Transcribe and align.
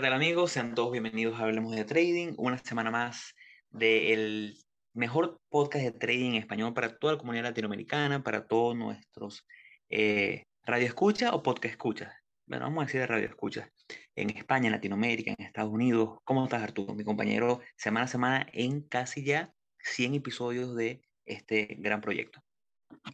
¿qué 0.00 0.06
tal 0.06 0.14
amigos? 0.14 0.52
Sean 0.52 0.74
todos 0.74 0.92
bienvenidos 0.92 1.38
a 1.38 1.42
Hablemos 1.42 1.76
de 1.76 1.84
Trading, 1.84 2.32
una 2.38 2.56
semana 2.56 2.90
más 2.90 3.34
del 3.68 4.56
mejor 4.94 5.38
podcast 5.50 5.84
de 5.84 5.92
trading 5.92 6.30
en 6.30 6.34
español 6.36 6.72
para 6.72 6.96
toda 6.96 7.12
la 7.12 7.18
comunidad 7.18 7.44
latinoamericana, 7.44 8.22
para 8.22 8.46
todos 8.46 8.74
nuestros 8.74 9.46
eh, 9.90 10.44
radio 10.64 10.86
escucha 10.86 11.34
o 11.34 11.42
podcast 11.42 11.72
escucha. 11.72 12.14
Bueno, 12.46 12.64
vamos 12.64 12.80
a 12.80 12.86
decir 12.86 13.02
de 13.02 13.08
radio 13.08 13.26
escucha. 13.26 13.68
En 14.16 14.30
España, 14.30 14.68
en 14.68 14.72
Latinoamérica, 14.72 15.34
en 15.36 15.44
Estados 15.44 15.70
Unidos. 15.70 16.18
¿Cómo 16.24 16.44
estás, 16.44 16.62
Arturo? 16.62 16.94
Mi 16.94 17.04
compañero 17.04 17.60
semana 17.76 18.04
a 18.04 18.08
semana 18.08 18.46
en 18.54 18.80
casi 18.80 19.22
ya 19.22 19.52
100 19.80 20.14
episodios 20.14 20.74
de 20.76 21.02
este 21.26 21.76
gran 21.78 22.00
proyecto. 22.00 22.40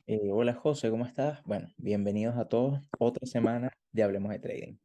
Eh, 0.07 0.31
hola 0.31 0.55
José, 0.55 0.89
¿cómo 0.91 1.05
estás? 1.05 1.43
Bueno, 1.43 1.67
bienvenidos 1.79 2.37
a 2.37 2.45
todos. 2.45 2.81
Otra 3.01 3.27
semana 3.27 3.73
de 3.91 4.05
Hablemos 4.05 4.31
de 4.31 4.39
Trading. 4.39 4.77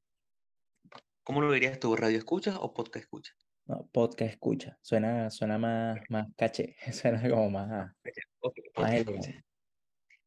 ¿Cómo 1.23 1.41
lo 1.41 1.51
dirías 1.51 1.79
tú, 1.79 1.95
radio 1.95 2.17
escucha 2.17 2.57
o 2.59 2.73
podcast 2.73 3.03
escucha? 3.03 3.33
No, 3.65 3.87
podcast 3.93 4.31
escucha. 4.31 4.77
Suena, 4.81 5.29
suena 5.29 5.57
más, 5.59 5.99
más 6.09 6.27
caché, 6.35 6.75
suena 6.91 7.21
como 7.29 7.51
más, 7.51 7.93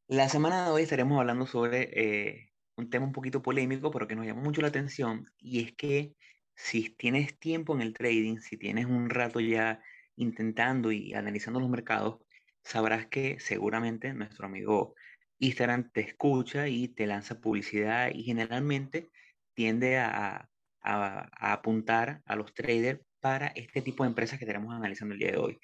La 0.07 0.29
semana 0.29 0.67
de 0.67 0.71
hoy 0.71 0.83
estaremos 0.83 1.19
hablando 1.19 1.47
sobre 1.47 1.91
eh, 1.93 2.53
un 2.77 2.91
tema 2.91 3.07
un 3.07 3.13
poquito 3.13 3.43
polémico, 3.43 3.91
pero 3.91 4.07
que 4.07 4.15
nos 4.15 4.25
llama 4.25 4.43
mucho 4.43 4.61
la 4.63 4.69
atención, 4.69 5.31
y 5.39 5.65
es 5.65 5.73
que 5.75 6.15
si 6.55 6.91
tienes 6.91 7.39
tiempo 7.39 7.75
en 7.75 7.83
el 7.83 7.93
trading, 7.93 8.39
si 8.39 8.57
tienes 8.57 8.87
un 8.87 9.11
rato 9.11 9.41
ya 9.41 9.83
intentando 10.17 10.93
y 10.93 11.13
analizando 11.15 11.59
los 11.59 11.69
mercados, 11.69 12.21
sabrás 12.63 13.07
que 13.07 13.41
seguramente 13.41 14.15
nuestro 14.15 14.47
amigo 14.47 14.95
Instagram 15.39 15.91
te 15.91 16.03
escucha 16.03 16.69
y 16.69 16.87
te 16.87 17.07
lanza 17.07 17.41
publicidad 17.41 18.11
y 18.15 18.23
generalmente 18.23 19.11
tiende 19.55 19.99
a, 19.99 20.49
a, 20.85 21.29
apuntar 21.53 22.23
a 22.27 22.37
los 22.37 22.55
traders 22.55 23.01
para 23.21 23.49
este 23.49 23.83
tipo 23.83 24.05
de 24.05 24.11
empresas 24.11 24.39
que 24.39 24.47
tenemos 24.47 24.75
analizando 24.75 25.15
el 25.15 25.21
día 25.21 25.33
de 25.33 25.39
hoy. 25.39 25.59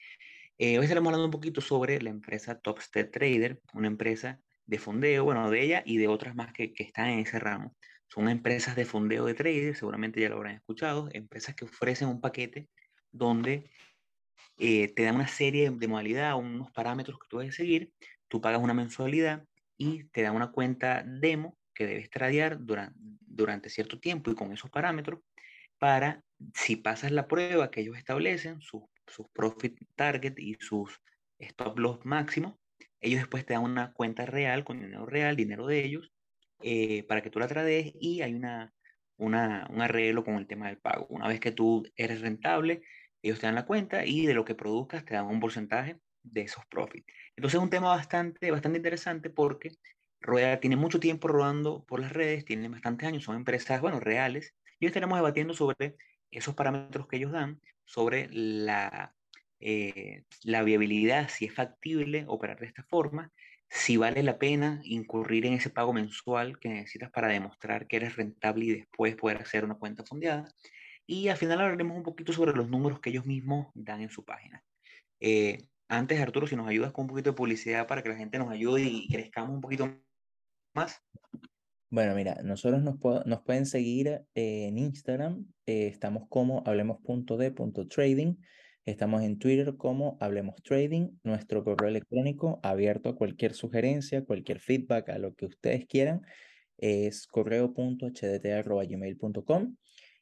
Eh, 0.58 0.78
hoy 0.78 0.84
estaremos 0.84 1.08
hablando 1.08 1.26
un 1.26 1.30
poquito 1.30 1.60
sobre 1.60 2.00
la 2.02 2.10
empresa 2.10 2.58
Topstead 2.58 3.10
Trader, 3.10 3.60
una 3.74 3.86
empresa 3.86 4.40
de 4.66 4.78
fondeo, 4.78 5.24
bueno, 5.24 5.50
de 5.50 5.62
ella 5.62 5.82
y 5.84 5.98
de 5.98 6.08
otras 6.08 6.34
más 6.34 6.52
que, 6.52 6.72
que 6.72 6.82
están 6.82 7.10
en 7.10 7.20
ese 7.20 7.38
ramo. 7.38 7.74
Son 8.08 8.28
empresas 8.28 8.74
de 8.76 8.84
fondeo 8.84 9.24
de 9.26 9.34
traders, 9.34 9.78
seguramente 9.78 10.20
ya 10.20 10.28
lo 10.28 10.36
habrán 10.36 10.56
escuchado, 10.56 11.08
empresas 11.12 11.54
que 11.54 11.64
ofrecen 11.64 12.08
un 12.08 12.20
paquete 12.20 12.68
donde 13.12 13.70
eh, 14.58 14.92
te 14.94 15.04
dan 15.04 15.14
una 15.16 15.28
serie 15.28 15.70
de 15.70 15.88
modalidades, 15.88 16.42
unos 16.42 16.70
parámetros 16.72 17.18
que 17.18 17.28
tú 17.28 17.38
debes 17.38 17.54
seguir, 17.54 17.92
tú 18.28 18.40
pagas 18.40 18.60
una 18.60 18.74
mensualidad 18.74 19.44
y 19.76 20.04
te 20.04 20.22
dan 20.22 20.34
una 20.34 20.50
cuenta 20.50 21.02
demo 21.06 21.56
que 21.80 21.86
debes 21.86 22.10
tradear 22.10 22.58
durante, 22.60 23.70
cierto 23.70 23.98
tiempo 23.98 24.30
y 24.30 24.34
con 24.34 24.52
esos 24.52 24.70
parámetros 24.70 25.20
para, 25.78 26.22
si 26.52 26.76
pasas 26.76 27.10
la 27.10 27.26
prueba 27.26 27.70
que 27.70 27.80
ellos 27.80 27.96
establecen, 27.96 28.60
sus, 28.60 28.82
sus 29.06 29.26
profit 29.32 29.78
target 29.96 30.34
y 30.36 30.58
sus 30.60 31.00
stop 31.38 31.78
loss 31.78 32.04
máximos, 32.04 32.56
ellos 33.00 33.20
después 33.20 33.46
te 33.46 33.54
dan 33.54 33.62
una 33.62 33.94
cuenta 33.94 34.26
real 34.26 34.62
con 34.62 34.78
dinero 34.78 35.06
real, 35.06 35.36
dinero 35.36 35.66
de 35.66 35.82
ellos, 35.82 36.12
eh, 36.60 37.02
para 37.04 37.22
que 37.22 37.30
tú 37.30 37.38
la 37.38 37.48
trades 37.48 37.94
y 37.98 38.20
hay 38.20 38.34
una, 38.34 38.74
una, 39.16 39.66
un 39.70 39.80
arreglo 39.80 40.22
con 40.22 40.34
el 40.34 40.46
tema 40.46 40.66
del 40.66 40.76
pago. 40.76 41.06
Una 41.08 41.28
vez 41.28 41.40
que 41.40 41.50
tú 41.50 41.82
eres 41.96 42.20
rentable, 42.20 42.82
ellos 43.22 43.40
te 43.40 43.46
dan 43.46 43.54
la 43.54 43.64
cuenta 43.64 44.04
y 44.04 44.26
de 44.26 44.34
lo 44.34 44.44
que 44.44 44.54
produzcas 44.54 45.06
te 45.06 45.14
dan 45.14 45.28
un 45.28 45.40
porcentaje 45.40 45.98
de 46.22 46.42
esos 46.42 46.66
profits. 46.66 47.06
Entonces 47.36 47.56
es 47.58 47.64
un 47.64 47.70
tema 47.70 47.88
bastante, 47.88 48.50
bastante 48.50 48.76
interesante 48.76 49.30
porque 49.30 49.70
Rueda 50.20 50.60
tiene 50.60 50.76
mucho 50.76 51.00
tiempo 51.00 51.28
rodando 51.28 51.84
por 51.84 52.00
las 52.00 52.12
redes, 52.12 52.44
tiene 52.44 52.68
bastantes 52.68 53.08
años, 53.08 53.24
son 53.24 53.36
empresas, 53.36 53.80
bueno, 53.80 54.00
reales, 54.00 54.54
y 54.78 54.84
hoy 54.84 54.88
estaremos 54.88 55.18
debatiendo 55.18 55.54
sobre 55.54 55.96
esos 56.30 56.54
parámetros 56.54 57.06
que 57.06 57.16
ellos 57.16 57.32
dan, 57.32 57.60
sobre 57.84 58.28
la, 58.30 59.14
eh, 59.60 60.24
la 60.44 60.62
viabilidad, 60.62 61.28
si 61.28 61.46
es 61.46 61.54
factible 61.54 62.24
operar 62.28 62.60
de 62.60 62.66
esta 62.66 62.82
forma, 62.84 63.32
si 63.68 63.96
vale 63.96 64.22
la 64.22 64.38
pena 64.38 64.80
incurrir 64.84 65.46
en 65.46 65.54
ese 65.54 65.70
pago 65.70 65.92
mensual 65.92 66.58
que 66.58 66.68
necesitas 66.68 67.10
para 67.10 67.28
demostrar 67.28 67.86
que 67.86 67.96
eres 67.96 68.16
rentable 68.16 68.64
y 68.64 68.70
después 68.72 69.16
poder 69.16 69.38
hacer 69.38 69.64
una 69.64 69.76
cuenta 69.76 70.04
fondeada. 70.04 70.48
Y 71.06 71.28
al 71.28 71.36
final 71.36 71.60
hablaremos 71.60 71.96
un 71.96 72.02
poquito 72.02 72.32
sobre 72.32 72.52
los 72.52 72.68
números 72.68 73.00
que 73.00 73.10
ellos 73.10 73.26
mismos 73.26 73.68
dan 73.74 74.00
en 74.00 74.10
su 74.10 74.24
página. 74.24 74.62
Eh, 75.20 75.58
antes, 75.88 76.20
Arturo, 76.20 76.46
si 76.46 76.56
nos 76.56 76.68
ayudas 76.68 76.92
con 76.92 77.04
un 77.04 77.08
poquito 77.08 77.30
de 77.30 77.36
publicidad 77.36 77.86
para 77.86 78.02
que 78.02 78.08
la 78.08 78.16
gente 78.16 78.38
nos 78.38 78.50
ayude 78.50 78.82
y 78.82 79.08
crezcamos 79.08 79.50
un 79.50 79.60
poquito 79.60 79.92
más? 80.74 81.00
Bueno, 81.90 82.14
mira, 82.14 82.40
nosotros 82.44 82.82
nos, 82.82 82.96
nos 83.26 83.42
pueden 83.42 83.66
seguir 83.66 84.22
eh, 84.34 84.68
en 84.68 84.78
Instagram, 84.78 85.46
eh, 85.66 85.88
estamos 85.88 86.28
como 86.28 86.62
hablemos.de.trading, 86.64 88.36
estamos 88.84 89.22
en 89.22 89.40
Twitter 89.40 89.76
como 89.76 90.16
Hablemos 90.20 90.62
Trading, 90.62 91.10
nuestro 91.24 91.64
correo 91.64 91.88
electrónico 91.88 92.60
abierto 92.62 93.08
a 93.08 93.16
cualquier 93.16 93.54
sugerencia, 93.54 94.24
cualquier 94.24 94.60
feedback, 94.60 95.08
a 95.08 95.18
lo 95.18 95.34
que 95.34 95.46
ustedes 95.46 95.86
quieran, 95.86 96.22
es 96.78 97.26
correo.hdt.gmail.com. 97.26 99.76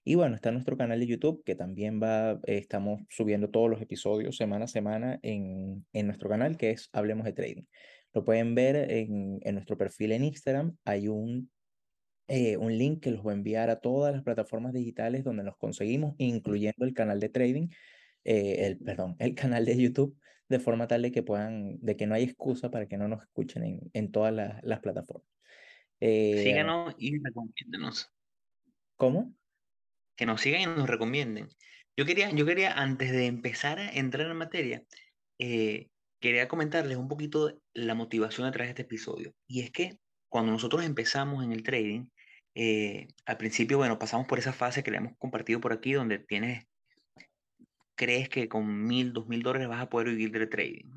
Y 0.04 0.14
bueno, 0.14 0.34
está 0.34 0.50
nuestro 0.50 0.76
canal 0.76 1.00
de 1.00 1.06
YouTube 1.06 1.42
que 1.44 1.54
también 1.54 2.00
va, 2.02 2.40
estamos 2.44 3.02
subiendo 3.10 3.50
todos 3.50 3.68
los 3.68 3.82
episodios 3.82 4.36
semana 4.36 4.64
a 4.64 4.68
semana 4.68 5.18
en, 5.22 5.84
en 5.92 6.06
nuestro 6.06 6.28
canal 6.28 6.56
que 6.56 6.70
es 6.70 6.88
Hablemos 6.92 7.24
de 7.26 7.32
Trading. 7.32 7.64
Lo 8.14 8.24
pueden 8.24 8.54
ver 8.54 8.90
en, 8.90 9.38
en 9.42 9.54
nuestro 9.54 9.76
perfil 9.76 10.12
en 10.12 10.24
Instagram. 10.24 10.76
Hay 10.86 11.08
un, 11.08 11.50
eh, 12.26 12.56
un 12.56 12.76
link 12.76 13.02
que 13.02 13.10
los 13.10 13.26
va 13.26 13.32
a 13.32 13.34
enviar 13.34 13.68
a 13.68 13.80
todas 13.80 14.14
las 14.14 14.22
plataformas 14.22 14.72
digitales 14.72 15.24
donde 15.24 15.44
nos 15.44 15.58
conseguimos, 15.58 16.14
incluyendo 16.16 16.86
el 16.86 16.94
canal 16.94 17.20
de 17.20 17.28
trading, 17.28 17.68
eh, 18.24 18.66
el, 18.66 18.78
perdón, 18.78 19.14
el 19.18 19.34
canal 19.34 19.66
de 19.66 19.76
YouTube, 19.76 20.16
de 20.48 20.58
forma 20.58 20.86
tal 20.86 21.02
de 21.02 21.12
que 21.12 21.22
puedan, 21.22 21.78
de 21.82 21.96
que 21.96 22.06
no 22.06 22.14
hay 22.14 22.22
excusa 22.22 22.70
para 22.70 22.86
que 22.86 22.96
no 22.96 23.08
nos 23.08 23.22
escuchen 23.22 23.62
en, 23.62 23.80
en 23.92 24.10
todas 24.10 24.32
las, 24.32 24.62
las 24.64 24.80
plataformas. 24.80 25.28
Eh, 26.00 26.42
Síganos 26.44 26.94
y 26.96 27.18
recomiéndenos. 27.22 28.10
¿Cómo? 28.96 29.34
Que 30.18 30.26
nos 30.26 30.42
sigan 30.42 30.60
y 30.60 30.66
nos 30.66 30.90
recomienden. 30.90 31.48
Yo 31.96 32.04
quería, 32.04 32.30
yo 32.30 32.44
quería, 32.44 32.72
antes 32.72 33.10
de 33.12 33.26
empezar 33.26 33.78
a 33.78 33.90
entrar 33.90 34.30
en 34.30 34.36
materia, 34.36 34.82
eh, 35.38 35.88
quería 36.20 36.48
comentarles 36.48 36.96
un 36.96 37.08
poquito 37.08 37.60
la 37.72 37.94
motivación 37.94 38.46
detrás 38.46 38.66
de 38.66 38.70
este 38.70 38.82
episodio. 38.82 39.32
Y 39.46 39.60
es 39.60 39.70
que 39.70 39.98
cuando 40.28 40.52
nosotros 40.52 40.84
empezamos 40.84 41.44
en 41.44 41.52
el 41.52 41.62
trading, 41.62 42.08
eh, 42.54 43.06
al 43.26 43.36
principio, 43.36 43.78
bueno, 43.78 43.98
pasamos 43.98 44.26
por 44.26 44.40
esa 44.40 44.52
fase 44.52 44.82
que 44.82 44.90
le 44.90 44.96
hemos 44.96 45.16
compartido 45.18 45.60
por 45.60 45.72
aquí, 45.72 45.92
donde 45.92 46.18
tienes, 46.18 46.66
crees 47.94 48.28
que 48.28 48.48
con 48.48 48.84
mil, 48.86 49.12
dos 49.12 49.28
mil 49.28 49.42
dólares 49.42 49.68
vas 49.68 49.82
a 49.82 49.88
poder 49.88 50.08
vivir 50.08 50.32
del 50.32 50.48
trading. 50.48 50.90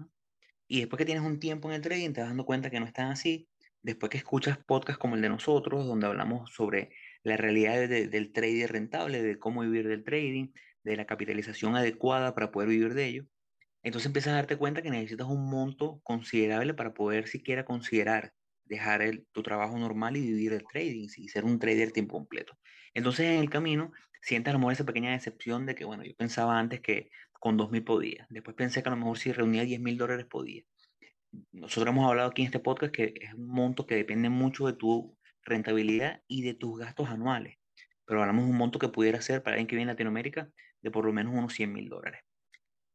Y 0.68 0.80
después 0.80 0.98
que 0.98 1.06
tienes 1.06 1.24
un 1.24 1.40
tiempo 1.40 1.70
en 1.70 1.76
el 1.76 1.82
trading, 1.82 2.14
te 2.14 2.22
vas 2.22 2.30
dando 2.32 2.46
cuenta 2.46 2.72
que 2.72 2.80
no 2.80 2.88
están 2.88 3.12
así. 3.12 3.48
Después 3.84 4.10
que 4.10 4.18
escuchas 4.18 4.58
podcasts 4.66 5.00
como 5.00 5.16
el 5.16 5.22
de 5.22 5.30
nosotros, 5.30 5.86
donde 5.86 6.08
hablamos 6.08 6.52
sobre 6.52 6.92
la 7.24 7.38
realidad 7.38 7.88
del 7.88 8.32
trading 8.32 8.68
rentable, 8.68 9.22
de 9.22 9.38
cómo 9.38 9.62
vivir 9.62 9.88
del 9.88 10.04
trading, 10.04 10.50
de 10.84 10.96
la 10.96 11.06
capitalización 11.06 11.76
adecuada 11.76 12.34
para 12.34 12.52
poder 12.52 12.70
vivir 12.70 12.94
de 12.94 13.06
ello, 13.06 13.26
entonces 13.84 14.08
empiezas 14.08 14.34
a 14.34 14.36
darte 14.36 14.58
cuenta 14.58 14.82
que 14.82 14.92
necesitas 14.92 15.28
un 15.28 15.50
monto 15.50 16.02
considerable 16.04 16.74
para 16.74 16.94
poder 16.94 17.28
siquiera 17.28 17.66
considerar 17.66 18.34
dejar 18.66 19.02
el, 19.02 19.26
tu 19.32 19.44
trabajo 19.44 19.78
normal 19.78 20.18
y 20.18 20.22
vivir 20.22 20.54
el 20.54 20.64
trading 20.64 21.08
y 21.18 21.28
ser 21.28 21.46
un 21.46 21.60
trader 21.60 21.92
tiempo 21.92 22.16
completo. 22.16 22.58
Entonces 22.94 23.26
en 23.26 23.40
el 23.40 23.50
camino 23.50 23.92
sientes 24.22 24.52
a 24.52 24.54
lo 24.54 24.60
mejor 24.60 24.74
esa 24.74 24.86
pequeña 24.86 25.12
decepción 25.12 25.66
de 25.66 25.76
que, 25.76 25.84
bueno, 25.84 26.04
yo 26.04 26.16
pensaba 26.16 26.60
antes 26.60 26.80
que 26.80 27.10
con 27.34 27.58
2.000 27.58 27.84
podía. 27.84 28.28
Después 28.30 28.56
pensé 28.56 28.84
que 28.84 28.90
a 28.90 28.92
lo 28.92 28.98
mejor 28.98 29.18
si 29.18 29.32
reunía 29.32 29.64
10.000 29.64 29.98
dólares 29.98 30.26
podía. 30.28 30.64
Nosotros 31.52 31.92
hemos 31.92 32.08
hablado 32.08 32.30
aquí 32.30 32.44
en 32.44 32.48
este 32.48 32.60
podcast 32.60 32.94
que 32.94 33.14
es 33.20 33.34
un 33.34 33.48
monto 33.48 33.88
que 33.88 33.96
depende 33.96 34.30
mucho 34.30 34.68
de 34.68 34.74
tu 34.74 35.18
rentabilidad 35.44 36.22
y 36.28 36.44
de 36.44 36.54
tus 36.54 36.80
gastos 36.80 37.10
anuales. 37.10 37.58
Pero 38.06 38.22
hablamos 38.22 38.46
de 38.46 38.52
un 38.52 38.58
monto 38.58 38.80
que 38.80 38.90
pudiera 38.90 39.22
ser 39.22 39.44
para 39.44 39.56
alguien 39.56 39.68
que 39.68 39.76
viene 39.76 39.92
a 39.92 39.94
Latinoamérica 39.94 40.52
de 40.82 40.92
por 40.92 41.06
lo 41.06 41.14
menos 41.14 41.34
unos 41.34 41.54
100 41.54 41.74
mil 41.74 41.90
dólares. 41.90 42.22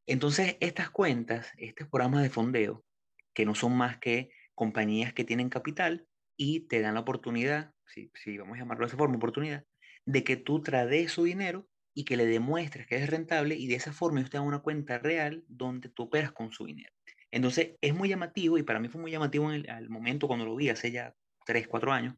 Entonces, 0.05 0.57
estas 0.61 0.89
cuentas, 0.89 1.51
estos 1.57 1.87
programas 1.89 2.23
de 2.23 2.29
fondeo, 2.29 2.85
que 3.33 3.45
no 3.45 3.55
son 3.55 3.75
más 3.75 3.97
que 3.97 4.29
compañías 4.55 5.13
que 5.13 5.25
tienen 5.25 5.49
capital 5.49 6.07
y 6.37 6.61
te 6.61 6.81
dan 6.81 6.93
la 6.93 7.01
oportunidad, 7.01 7.73
si, 7.85 8.37
vamos 8.37 8.55
a 8.55 8.59
llamarlo 8.59 8.85
de 8.85 8.87
esa 8.87 8.97
forma, 8.97 9.17
oportunidad, 9.17 9.65
de 10.05 10.23
que 10.23 10.37
tú 10.37 10.61
trades 10.61 11.11
su 11.11 11.25
dinero 11.25 11.67
y 11.93 12.05
que 12.05 12.15
le 12.15 12.25
demuestres 12.25 12.87
que 12.87 12.95
es 12.95 13.09
rentable 13.09 13.55
y 13.55 13.67
de 13.67 13.75
esa 13.75 13.91
forma 13.91 14.19
ellos 14.19 14.29
te 14.29 14.37
dan 14.37 14.47
una 14.47 14.59
cuenta 14.59 14.97
real 14.97 15.43
donde 15.47 15.89
tú 15.89 16.03
operas 16.03 16.31
con 16.31 16.51
su 16.51 16.65
dinero. 16.65 16.93
Entonces, 17.31 17.75
es 17.81 17.93
muy 17.93 18.07
llamativo 18.07 18.57
y 18.57 18.63
para 18.63 18.79
mí 18.79 18.87
fue 18.87 19.01
muy 19.01 19.11
llamativo 19.11 19.51
en 19.51 19.55
el 19.55 19.69
al 19.69 19.89
momento 19.89 20.27
cuando 20.27 20.45
lo 20.45 20.55
vi 20.55 20.69
hace 20.69 20.91
ya 20.91 21.13
3, 21.45 21.67
4 21.67 21.91
años, 21.91 22.15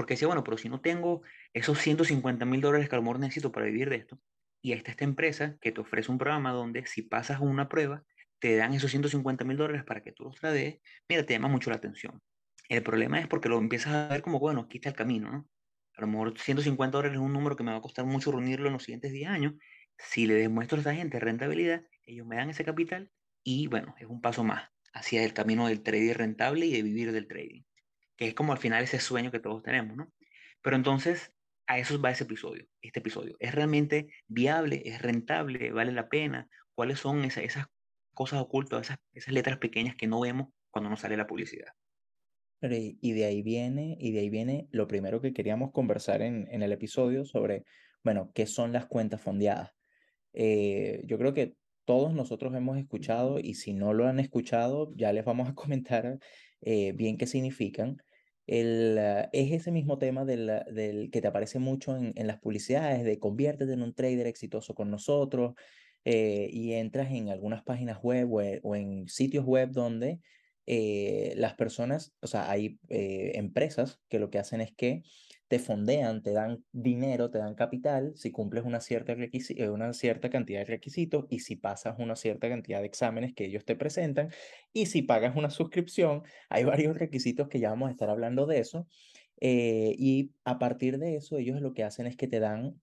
porque 0.00 0.14
decía, 0.14 0.28
bueno, 0.28 0.42
pero 0.42 0.56
si 0.56 0.70
no 0.70 0.80
tengo 0.80 1.20
esos 1.52 1.78
150 1.78 2.46
mil 2.46 2.62
dólares 2.62 2.88
que 2.88 2.94
a 2.94 2.98
lo 2.98 3.02
mejor 3.02 3.20
necesito 3.20 3.52
para 3.52 3.66
vivir 3.66 3.90
de 3.90 3.96
esto, 3.96 4.18
y 4.62 4.72
está 4.72 4.92
esta 4.92 5.04
empresa 5.04 5.58
que 5.60 5.72
te 5.72 5.82
ofrece 5.82 6.10
un 6.10 6.16
programa 6.16 6.52
donde 6.52 6.86
si 6.86 7.02
pasas 7.02 7.40
una 7.40 7.68
prueba, 7.68 8.02
te 8.38 8.56
dan 8.56 8.72
esos 8.72 8.90
150 8.92 9.44
mil 9.44 9.58
dólares 9.58 9.84
para 9.84 10.02
que 10.02 10.12
tú 10.12 10.24
los 10.24 10.36
tradees. 10.36 10.80
Mira, 11.06 11.26
te 11.26 11.34
llama 11.34 11.48
mucho 11.48 11.68
la 11.68 11.76
atención. 11.76 12.18
El 12.70 12.82
problema 12.82 13.20
es 13.20 13.28
porque 13.28 13.50
lo 13.50 13.58
empiezas 13.58 13.92
a 13.92 14.08
ver 14.08 14.22
como, 14.22 14.38
bueno, 14.38 14.62
aquí 14.62 14.78
está 14.78 14.88
el 14.88 14.94
camino, 14.94 15.30
¿no? 15.30 15.46
A 15.98 16.00
lo 16.00 16.06
mejor 16.06 16.38
150 16.38 16.96
dólares 16.96 17.18
es 17.18 17.22
un 17.22 17.34
número 17.34 17.54
que 17.54 17.62
me 17.62 17.72
va 17.72 17.76
a 17.76 17.82
costar 17.82 18.06
mucho 18.06 18.32
reunirlo 18.32 18.68
en 18.68 18.72
los 18.72 18.84
siguientes 18.84 19.12
10 19.12 19.28
años. 19.28 19.52
Si 19.98 20.26
le 20.26 20.32
demuestro 20.32 20.78
a 20.78 20.80
esa 20.80 20.94
gente 20.94 21.20
rentabilidad, 21.20 21.82
ellos 22.06 22.26
me 22.26 22.36
dan 22.36 22.48
ese 22.48 22.64
capital 22.64 23.10
y 23.44 23.66
bueno, 23.66 23.94
es 23.98 24.06
un 24.06 24.22
paso 24.22 24.44
más 24.44 24.70
hacia 24.94 25.22
el 25.24 25.34
camino 25.34 25.66
del 25.66 25.82
trading 25.82 26.14
rentable 26.14 26.64
y 26.64 26.72
de 26.72 26.82
vivir 26.82 27.12
del 27.12 27.28
trading, 27.28 27.64
que 28.20 28.28
es 28.28 28.34
como 28.34 28.52
al 28.52 28.58
final 28.58 28.84
ese 28.84 29.00
sueño 29.00 29.30
que 29.30 29.40
todos 29.40 29.62
tenemos, 29.62 29.96
¿no? 29.96 30.12
Pero 30.60 30.76
entonces, 30.76 31.32
a 31.66 31.78
eso 31.78 31.98
va 31.98 32.10
ese 32.10 32.24
episodio, 32.24 32.66
este 32.82 33.00
episodio. 33.00 33.34
¿Es 33.40 33.54
realmente 33.54 34.12
viable? 34.28 34.82
¿Es 34.84 35.00
rentable? 35.00 35.72
¿Vale 35.72 35.90
la 35.92 36.10
pena? 36.10 36.46
¿Cuáles 36.74 36.98
son 36.98 37.24
esas, 37.24 37.44
esas 37.44 37.66
cosas 38.12 38.42
ocultas, 38.42 38.82
esas, 38.82 38.98
esas 39.14 39.32
letras 39.32 39.56
pequeñas 39.56 39.96
que 39.96 40.06
no 40.06 40.20
vemos 40.20 40.48
cuando 40.70 40.90
nos 40.90 41.00
sale 41.00 41.16
la 41.16 41.26
publicidad? 41.26 41.68
y 42.62 43.12
de 43.12 43.24
ahí 43.24 43.40
viene, 43.40 43.96
y 43.98 44.12
de 44.12 44.20
ahí 44.20 44.28
viene 44.28 44.68
lo 44.70 44.86
primero 44.86 45.22
que 45.22 45.32
queríamos 45.32 45.72
conversar 45.72 46.20
en, 46.20 46.46
en 46.50 46.62
el 46.62 46.72
episodio 46.72 47.24
sobre, 47.24 47.64
bueno, 48.04 48.32
qué 48.34 48.44
son 48.44 48.70
las 48.70 48.84
cuentas 48.84 49.22
fondeadas. 49.22 49.70
Eh, 50.34 51.00
yo 51.06 51.16
creo 51.16 51.32
que 51.32 51.54
todos 51.86 52.12
nosotros 52.12 52.54
hemos 52.54 52.76
escuchado 52.76 53.38
y 53.40 53.54
si 53.54 53.72
no 53.72 53.94
lo 53.94 54.06
han 54.06 54.20
escuchado, 54.20 54.92
ya 54.94 55.10
les 55.14 55.24
vamos 55.24 55.48
a 55.48 55.54
comentar 55.54 56.18
eh, 56.60 56.92
bien 56.92 57.16
qué 57.16 57.26
significan. 57.26 57.96
Ah, 58.52 59.28
es 59.32 59.52
ese 59.52 59.70
mismo 59.70 59.98
tema 59.98 60.24
del, 60.24 60.50
del, 60.72 61.10
que 61.10 61.20
te 61.20 61.28
aparece 61.28 61.58
mucho 61.60 61.96
en, 61.96 62.12
en, 62.16 62.26
las 62.26 62.38
publicidades 62.40 63.04
de 63.04 63.20
conviértete 63.20 63.72
en 63.72 63.82
un 63.82 63.94
trader 63.94 64.26
exitoso 64.26 64.74
con 64.74 64.90
nosotros 64.90 65.54
eh, 66.04 66.48
y 66.52 66.72
entras 66.72 67.12
en 67.12 67.28
algunas 67.28 67.62
páginas 67.62 68.00
web 68.02 68.32
o, 68.32 68.40
o 68.62 68.74
en 68.74 69.08
sitios 69.08 69.44
web 69.44 69.70
donde 69.70 70.20
eh, 70.66 71.34
las 71.36 71.54
personas, 71.54 72.12
o 72.20 72.26
sea, 72.26 72.50
hay 72.50 72.78
eh, 72.88 73.32
empresas 73.34 74.00
que 74.08 74.18
lo 74.18 74.30
que 74.30 74.38
hacen 74.38 74.60
es 74.60 74.72
que 74.72 75.02
te 75.50 75.58
fondean, 75.58 76.22
te 76.22 76.32
dan 76.32 76.64
dinero, 76.70 77.30
te 77.30 77.38
dan 77.38 77.56
capital 77.56 78.12
si 78.14 78.30
cumples 78.30 78.64
una 78.64 78.80
cierta, 78.80 79.14
eh, 79.14 79.68
una 79.68 79.92
cierta 79.92 80.30
cantidad 80.30 80.60
de 80.60 80.66
requisitos 80.66 81.26
y 81.28 81.40
si 81.40 81.56
pasas 81.56 81.96
una 81.98 82.14
cierta 82.14 82.48
cantidad 82.48 82.78
de 82.80 82.86
exámenes 82.86 83.34
que 83.34 83.46
ellos 83.46 83.64
te 83.64 83.74
presentan 83.74 84.30
y 84.72 84.86
si 84.86 85.02
pagas 85.02 85.34
una 85.36 85.50
suscripción, 85.50 86.22
hay 86.48 86.64
varios 86.86 86.96
requisitos 86.96 87.48
que 87.48 87.58
ya 87.58 87.70
vamos 87.70 87.88
a 87.88 87.92
estar 87.92 88.10
hablando 88.10 88.46
de 88.46 88.60
eso. 88.60 88.86
y 89.40 90.32
a 90.44 90.58
partir 90.58 90.98
de 90.98 91.16
eso, 91.16 91.36
ellos 91.36 91.60
lo 91.60 91.72
que 91.74 91.82
hacen 91.84 92.06
es 92.06 92.16
que 92.16 92.28
te 92.28 92.40
dan 92.40 92.80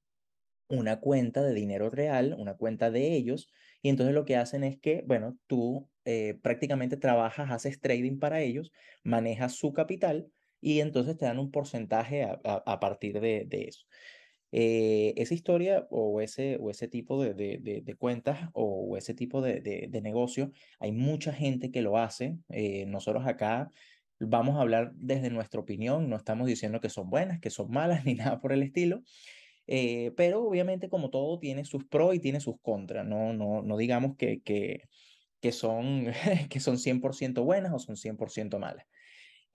una 0.70 1.00
cuenta 1.00 1.44
de 1.44 1.54
dinero 1.54 1.90
real, 1.90 2.36
una 2.38 2.56
cuenta 2.56 2.92
de 2.92 3.16
ellos, 3.16 3.50
y 3.82 3.90
entonces 3.90 4.14
lo 4.14 4.26
que 4.26 4.36
hacen 4.36 4.64
es 4.64 4.78
que, 4.80 5.04
bueno, 5.08 5.38
tú 5.48 5.90
eh, 6.06 6.38
prácticamente 6.42 6.98
trabajas, 6.98 7.52
haces 7.52 7.80
trading 7.80 8.20
para 8.20 8.42
ellos, 8.42 8.72
manejas 9.04 9.54
su 9.54 9.74
capital 9.74 10.28
y 10.62 10.80
entonces 10.80 11.18
te 11.18 11.26
dan 11.26 11.40
un 11.40 11.52
porcentaje 11.52 12.24
a, 12.24 12.80
partir 12.80 13.20
de, 13.20 13.46
de 13.46 13.64
eso. 13.66 13.86
Eh, 14.52 15.14
esa 15.18 15.34
historia 15.34 15.88
o 15.90 16.22
ese, 16.22 16.58
o 16.62 16.70
ese 16.72 16.88
tipo 16.88 17.22
de, 17.22 17.34
de, 17.34 17.96
cuentas 17.96 18.50
o, 18.54 18.96
ese 18.98 19.14
tipo 19.14 19.42
de, 19.42 19.60
de, 19.62 20.02
negocio, 20.02 20.52
hay 20.80 20.92
mucha 20.92 21.34
gente 21.34 21.72
que 21.72 21.82
lo 21.82 21.98
hace. 21.98 22.38
Eh, 22.50 22.86
nosotros 22.86 23.28
acá 23.28 23.70
vamos 24.20 24.58
a 24.58 24.62
hablar 24.62 24.92
desde 24.96 25.30
nuestra 25.30 25.60
opinión, 25.60 26.10
no 26.10 26.16
estamos 26.16 26.48
diciendo 26.48 26.80
que 26.80 26.90
son 26.90 27.10
buenas, 27.10 27.40
que 27.40 27.50
son 27.50 27.70
malas, 27.72 28.06
ni 28.06 28.16
nada 28.16 28.40
por 28.40 28.54
el 28.54 28.64
estilo. 28.64 29.04
Eh, 29.68 30.14
pero 30.16 30.44
obviamente 30.44 30.90
como 30.90 31.10
todo 31.10 31.40
tiene 31.40 31.66
sus 31.66 31.84
pros 31.86 32.16
y 32.16 32.20
tiene 32.20 32.40
sus 32.40 32.56
contras, 32.62 33.06
no, 33.06 33.34
no, 33.34 33.62
no 33.62 33.78
digamos 33.78 34.16
que, 34.16 34.42
que, 34.42 34.84
que, 35.42 35.52
son, 35.52 36.06
que 36.50 36.60
son 36.62 36.78
100% 36.78 37.44
buenas 37.44 37.74
o 37.74 37.80
son 37.80 37.98
100% 37.98 38.60
malas. 38.60 38.86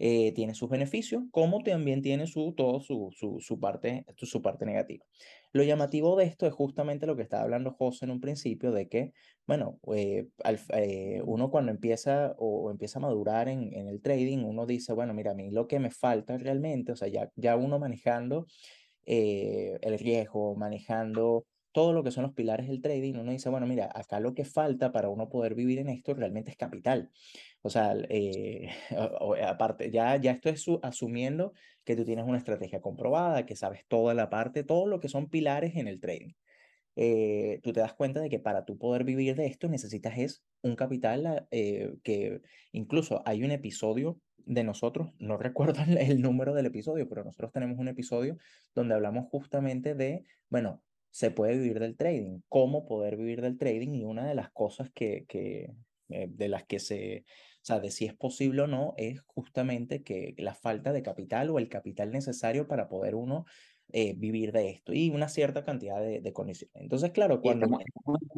Eh, 0.05 0.33
tiene 0.33 0.53
sus 0.53 0.69
beneficios, 0.69 1.23
como 1.31 1.63
también 1.63 2.03
tiene 2.03 2.27
su, 2.27 2.55
todo 2.57 2.81
su, 2.81 3.11
su, 3.17 3.39
su, 3.39 3.61
parte, 3.61 4.05
su 4.17 4.43
parte 4.43 4.67
negativa. 4.67 5.05
Lo 5.53 5.63
llamativo 5.63 6.17
de 6.17 6.25
esto 6.25 6.45
es 6.49 6.53
justamente 6.53 7.07
lo 7.07 7.15
que 7.15 7.23
estaba 7.23 7.45
hablando 7.45 7.71
José 7.71 8.07
en 8.07 8.11
un 8.11 8.21
principio, 8.21 8.73
de 8.73 8.89
que, 8.89 9.13
bueno, 9.47 9.79
eh, 9.95 10.27
al, 10.43 10.59
uno 11.25 11.53
cuando 11.53 11.71
empieza 11.71 12.35
o, 12.37 12.73
empieza 12.73 12.99
a 12.99 13.03
madurar 13.03 13.49
en, 13.49 13.73
en, 13.75 13.87
el 13.87 14.03
trading, 14.03 14.39
uno 14.39 14.67
dice, 14.67 14.93
bueno, 14.93 15.15
mira, 15.15 15.31
a 15.31 15.35
mí 15.35 15.53
lo 15.53 15.69
que 15.69 15.79
me 15.79 15.93
falta 15.93 16.37
realmente, 16.37 16.91
o 16.91 16.97
sea, 16.97 17.07
ya, 17.07 17.31
ya 17.37 17.55
uno 17.55 17.79
manejando 17.79 18.49
eh, 19.07 19.79
el 19.83 20.01
riesgo, 20.01 20.57
manejando 20.57 21.47
todo 21.73 21.93
lo 21.93 22.05
que 22.05 22.11
son 22.11 22.23
los 22.23 22.33
pilares 22.35 22.69
del 22.69 22.81
trading, 22.81 23.15
uno 23.15 23.33
dice, 23.33 23.49
bueno, 23.49 23.67
mira, 23.67 23.91
acá 23.95 24.21
lo 24.21 24.35
que 24.35 24.45
falta 24.45 24.93
para 24.93 25.09
uno 25.09 25.29
poder 25.29 25.55
vivir 25.55 25.79
en 25.79 25.89
esto 25.89 26.15
realmente 26.15 26.51
es 26.51 26.57
capital. 26.57 27.11
O 27.63 27.71
sea, 27.71 27.95
eh, 28.09 28.71
aparte, 29.47 29.91
ya, 29.91 30.17
ya 30.17 30.33
esto 30.33 30.49
es 30.49 30.65
asumiendo 30.83 31.53
que 31.85 31.97
tú 31.97 32.05
tienes 32.05 32.25
una 32.27 32.39
estrategia 32.39 32.81
comprobada, 32.81 33.47
que 33.47 33.57
sabes 33.57 33.87
toda 33.89 34.15
la 34.15 34.31
parte, 34.31 34.65
todo 34.65 34.87
lo 34.87 35.01
que 35.01 35.09
son 35.09 35.29
pilares 35.29 35.77
en 35.77 35.89
el 35.89 36.01
trading. 36.01 36.33
Eh, 36.95 37.61
tú 37.63 37.73
te 37.73 37.81
das 37.81 37.95
cuenta 37.95 38.21
de 38.21 38.29
que 38.29 38.39
para 38.39 38.67
tú 38.67 38.79
poder 38.79 39.05
vivir 39.05 39.35
de 39.35 39.47
esto 39.47 39.69
necesitas 39.69 40.19
es 40.19 40.45
un 40.61 40.77
capital 40.77 41.49
que 41.51 42.43
incluso 42.73 43.23
hay 43.25 43.43
un 43.43 43.51
episodio 43.51 44.21
de 44.47 44.65
nosotros, 44.65 45.11
no 45.19 45.37
recuerdo 45.39 45.83
el 45.99 46.21
número 46.21 46.55
del 46.55 46.67
episodio, 46.67 47.09
pero 47.09 47.25
nosotros 47.25 47.53
tenemos 47.53 47.79
un 47.79 47.89
episodio 47.89 48.39
donde 48.75 48.95
hablamos 48.95 49.29
justamente 49.31 49.95
de, 49.95 50.25
bueno, 50.49 50.83
se 51.13 51.31
puede 51.31 51.59
vivir 51.59 51.79
del 51.79 51.97
trading, 51.97 52.41
cómo 52.49 52.87
poder 52.87 53.17
vivir 53.17 53.43
del 53.43 53.59
trading 53.59 53.95
y 53.95 54.05
una 54.05 54.27
de 54.27 54.35
las 54.35 54.51
cosas 54.51 54.91
que, 54.93 55.27
que 55.29 55.71
eh, 56.09 56.27
de 56.31 56.49
las 56.49 56.65
que 56.65 56.81
se, 56.81 57.25
o 57.27 57.65
sea, 57.65 57.81
de 57.81 57.91
si 57.91 58.07
es 58.07 58.15
posible 58.15 58.63
o 58.63 58.67
no, 58.67 58.95
es 58.97 59.21
justamente 59.27 60.03
que 60.03 60.35
la 60.39 60.55
falta 60.55 60.93
de 60.93 61.03
capital 61.03 61.51
o 61.51 61.59
el 61.59 61.69
capital 61.69 62.11
necesario 62.11 62.67
para 62.67 62.89
poder 62.89 63.15
uno 63.15 63.45
eh, 63.93 64.15
vivir 64.17 64.53
de 64.53 64.71
esto 64.71 64.95
y 64.95 65.11
una 65.11 65.29
cierta 65.29 65.65
cantidad 65.65 66.01
de, 66.01 66.23
de 66.23 66.33
condiciones. 66.33 66.75
Entonces, 66.77 67.11
claro, 67.11 67.43
cuando... 67.43 67.67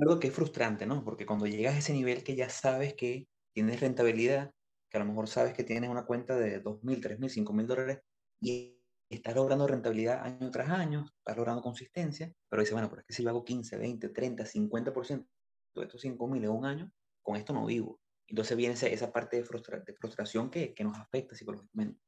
Algo 0.00 0.18
que 0.18 0.26
es 0.26 0.34
frustrante, 0.34 0.84
¿no? 0.84 1.04
Porque 1.04 1.26
cuando 1.26 1.46
llegas 1.46 1.76
a 1.76 1.78
ese 1.78 1.92
nivel 1.92 2.24
que 2.24 2.34
ya 2.34 2.48
sabes 2.48 2.94
que 2.94 3.28
tienes 3.52 3.80
rentabilidad, 3.80 4.50
que 4.90 4.96
a 4.96 5.00
lo 5.00 5.06
mejor 5.06 5.28
sabes 5.28 5.54
que 5.54 5.62
tienes 5.62 5.90
una 5.90 6.06
cuenta 6.06 6.36
de 6.36 6.60
2.000, 6.60 7.00
3.000, 7.00 7.28
5.000 7.28 7.66
dólares 7.66 8.00
y 8.40 8.83
estás 9.08 9.34
logrando 9.34 9.66
rentabilidad 9.66 10.22
año 10.22 10.50
tras 10.50 10.70
año, 10.70 11.04
estás 11.18 11.36
logrando 11.36 11.62
consistencia, 11.62 12.32
pero 12.48 12.60
dices, 12.60 12.72
bueno, 12.72 12.88
pero 12.88 13.00
es 13.00 13.06
que 13.06 13.14
si 13.14 13.22
yo 13.22 13.30
hago 13.30 13.44
15, 13.44 13.76
20, 13.76 14.08
30, 14.08 14.44
50% 14.44 15.26
de 15.74 15.82
estos 15.82 16.02
5.000 16.02 16.44
en 16.44 16.50
un 16.50 16.64
año, 16.64 16.92
con 17.22 17.36
esto 17.36 17.52
no 17.52 17.66
vivo. 17.66 18.00
Entonces 18.26 18.56
viene 18.56 18.74
esa, 18.74 18.86
esa 18.86 19.12
parte 19.12 19.36
de, 19.36 19.44
frustra, 19.44 19.80
de 19.80 19.94
frustración 19.94 20.50
que, 20.50 20.72
que, 20.74 20.84
nos 20.84 20.96
afecta 20.98 21.34
psicológicamente. 21.34 22.00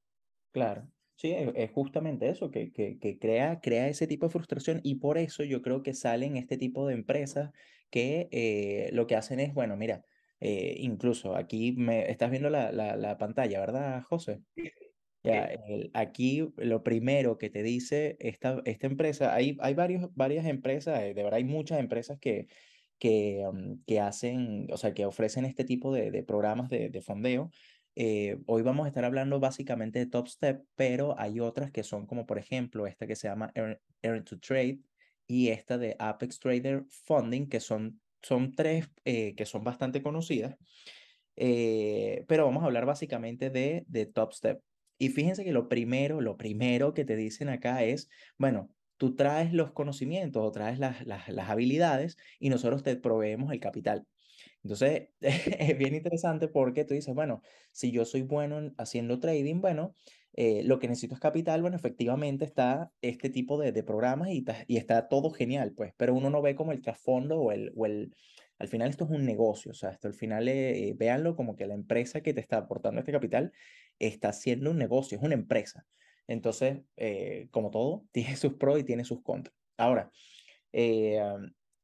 Claro, 0.52 0.88
sí, 1.16 1.32
es 1.32 1.70
justamente 1.72 2.28
eso, 2.28 2.50
que, 2.50 2.72
que, 2.72 2.98
que, 2.98 3.18
crea, 3.18 3.60
crea 3.60 3.88
ese 3.88 4.06
tipo 4.06 4.26
de 4.26 4.32
frustración 4.32 4.80
y 4.82 4.96
por 4.96 5.18
eso 5.18 5.44
yo 5.44 5.60
creo 5.62 5.82
que 5.82 5.92
salen 5.92 6.36
este 6.36 6.56
tipo 6.56 6.86
de 6.86 6.94
empresas 6.94 7.50
que 7.90 8.28
eh, 8.30 8.90
lo 8.92 9.06
que 9.06 9.16
hacen 9.16 9.40
es, 9.40 9.52
bueno, 9.52 9.76
mira, 9.76 10.04
eh, 10.40 10.76
incluso 10.78 11.36
aquí 11.36 11.72
me 11.72 12.10
estás 12.10 12.30
viendo 12.30 12.50
la, 12.50 12.72
la, 12.72 12.96
la 12.96 13.18
pantalla, 13.18 13.60
¿verdad, 13.60 14.02
José? 14.04 14.42
Ya, 15.26 15.45
el, 15.47 15.90
aquí 15.95 16.49
lo 16.56 16.83
primero 16.83 17.38
que 17.38 17.50
te 17.50 17.62
dice 17.62 18.16
esta, 18.21 18.62
esta 18.64 18.87
empresa, 18.87 19.35
hay, 19.35 19.56
hay 19.61 19.75
varios, 19.75 20.14
varias 20.14 20.47
empresas, 20.47 21.00
eh, 21.00 21.14
de 21.14 21.23
verdad 21.23 21.35
hay 21.38 21.45
muchas 21.45 21.80
empresas 21.80 22.18
que, 22.18 22.47
que, 22.99 23.45
um, 23.47 23.83
que 23.87 24.00
hacen, 24.00 24.68
o 24.73 24.76
sea, 24.76 24.95
que 24.95 25.04
ofrecen 25.06 25.45
este 25.45 25.64
tipo 25.64 25.92
de, 25.92 26.11
de 26.11 26.23
programas 26.23 26.68
de, 26.71 26.88
de 26.90 27.00
fondeo. 27.02 27.50
Eh, 27.95 28.38
hoy 28.47 28.62
vamos 28.62 28.85
a 28.85 28.88
estar 28.88 29.04
hablando 29.04 29.40
básicamente 29.40 29.99
de 29.99 30.06
Top 30.06 30.28
Step, 30.28 30.64
pero 30.75 31.18
hay 31.18 31.40
otras 31.40 31.73
que 31.73 31.83
son 31.83 32.06
como 32.06 32.26
por 32.26 32.38
ejemplo 32.38 32.87
esta 32.87 33.06
que 33.06 33.16
se 33.16 33.28
llama 33.28 33.50
Earn, 33.54 33.78
Earn 34.02 34.25
to 34.25 34.38
Trade 34.38 34.80
y 35.26 35.49
esta 35.49 35.78
de 35.78 35.97
Apex 35.99 36.38
Trader 36.38 36.85
Funding, 37.06 37.49
que 37.49 37.61
son 37.61 38.00
son 38.23 38.52
tres 38.52 38.90
eh, 39.04 39.35
que 39.35 39.47
son 39.47 39.64
bastante 39.64 40.02
conocidas, 40.02 40.56
eh, 41.37 42.25
pero 42.28 42.45
vamos 42.45 42.62
a 42.62 42.66
hablar 42.66 42.85
básicamente 42.87 43.50
de, 43.50 43.85
de 43.87 44.06
Top 44.06 44.33
Step. 44.33 44.61
Y 44.98 45.10
fíjense 45.10 45.44
que 45.44 45.52
lo 45.52 45.68
primero, 45.68 46.20
lo 46.20 46.36
primero 46.36 46.94
que 46.94 47.04
te 47.04 47.16
dicen 47.16 47.48
acá 47.48 47.84
es, 47.84 48.08
bueno, 48.38 48.70
tú 48.96 49.14
traes 49.14 49.52
los 49.52 49.72
conocimientos 49.72 50.42
o 50.42 50.52
traes 50.52 50.78
las, 50.78 51.06
las, 51.06 51.28
las 51.28 51.50
habilidades 51.50 52.16
y 52.38 52.48
nosotros 52.48 52.82
te 52.82 52.96
proveemos 52.96 53.52
el 53.52 53.60
capital. 53.60 54.06
Entonces, 54.62 55.08
es 55.20 55.78
bien 55.78 55.94
interesante 55.94 56.48
porque 56.48 56.84
tú 56.84 56.94
dices, 56.94 57.14
bueno, 57.14 57.42
si 57.72 57.92
yo 57.92 58.04
soy 58.04 58.22
bueno 58.22 58.72
haciendo 58.78 59.20
trading, 59.20 59.60
bueno, 59.60 59.94
eh, 60.32 60.62
lo 60.64 60.78
que 60.78 60.88
necesito 60.88 61.14
es 61.14 61.20
capital, 61.20 61.62
bueno, 61.62 61.76
efectivamente 61.76 62.44
está 62.44 62.90
este 63.00 63.30
tipo 63.30 63.58
de, 63.58 63.72
de 63.72 63.82
programas 63.82 64.28
y, 64.30 64.44
y, 64.66 64.76
está 64.76 65.08
todo 65.08 65.30
genial, 65.30 65.72
pues, 65.74 65.94
pero 65.96 66.14
uno 66.14 66.28
no 66.28 66.42
ve 66.42 66.54
como 66.54 66.72
el 66.72 66.82
trasfondo 66.82 67.40
o 67.40 67.52
el, 67.52 67.72
o 67.74 67.86
el, 67.86 68.14
al 68.58 68.68
final 68.68 68.90
esto 68.90 69.04
es 69.04 69.10
un 69.10 69.24
negocio, 69.24 69.70
o 69.70 69.74
sea, 69.74 69.90
esto 69.90 70.08
al 70.08 70.14
final 70.14 70.48
eh, 70.48 70.94
véanlo 70.96 71.36
como 71.36 71.56
que 71.56 71.66
la 71.66 71.74
empresa 71.74 72.20
que 72.20 72.34
te 72.34 72.40
está 72.40 72.58
aportando 72.58 73.00
este 73.00 73.12
capital 73.12 73.52
está 73.98 74.28
haciendo 74.28 74.70
un 74.70 74.78
negocio, 74.78 75.18
es 75.18 75.24
una 75.24 75.34
empresa. 75.34 75.86
Entonces, 76.26 76.80
eh, 76.96 77.48
como 77.50 77.70
todo, 77.70 78.04
tiene 78.12 78.36
sus 78.36 78.54
pros 78.54 78.80
y 78.80 78.84
tiene 78.84 79.04
sus 79.04 79.22
contras. 79.22 79.54
Ahora, 79.76 80.10
eh, 80.72 81.20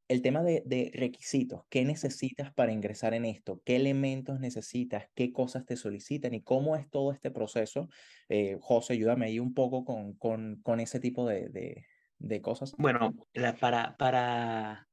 el 0.08 0.20
tema 0.20 0.42
de, 0.42 0.62
de, 0.66 0.90
requisitos, 0.94 1.62
¿qué 1.70 1.84
necesitas 1.84 2.52
para 2.52 2.72
ingresar 2.72 3.14
en 3.14 3.24
esto? 3.24 3.62
¿Qué 3.64 3.76
elementos 3.76 4.40
necesitas? 4.40 5.06
¿Qué 5.14 5.32
cosas 5.32 5.64
te 5.64 5.76
solicitan? 5.76 6.34
¿Y 6.34 6.42
cómo 6.42 6.76
es 6.76 6.90
todo 6.90 7.12
este 7.12 7.30
proceso? 7.30 7.88
Eh, 8.28 8.58
José, 8.60 8.92
ayúdame 8.94 9.26
ahí 9.26 9.38
un 9.38 9.54
poco 9.54 9.84
con, 9.84 10.14
con, 10.14 10.60
con 10.62 10.80
ese 10.80 11.00
tipo 11.00 11.26
de, 11.26 11.48
de, 11.48 11.86
de 12.18 12.42
cosas. 12.42 12.74
Bueno, 12.76 13.14
la, 13.32 13.56
para, 13.56 13.96
para, 13.96 14.86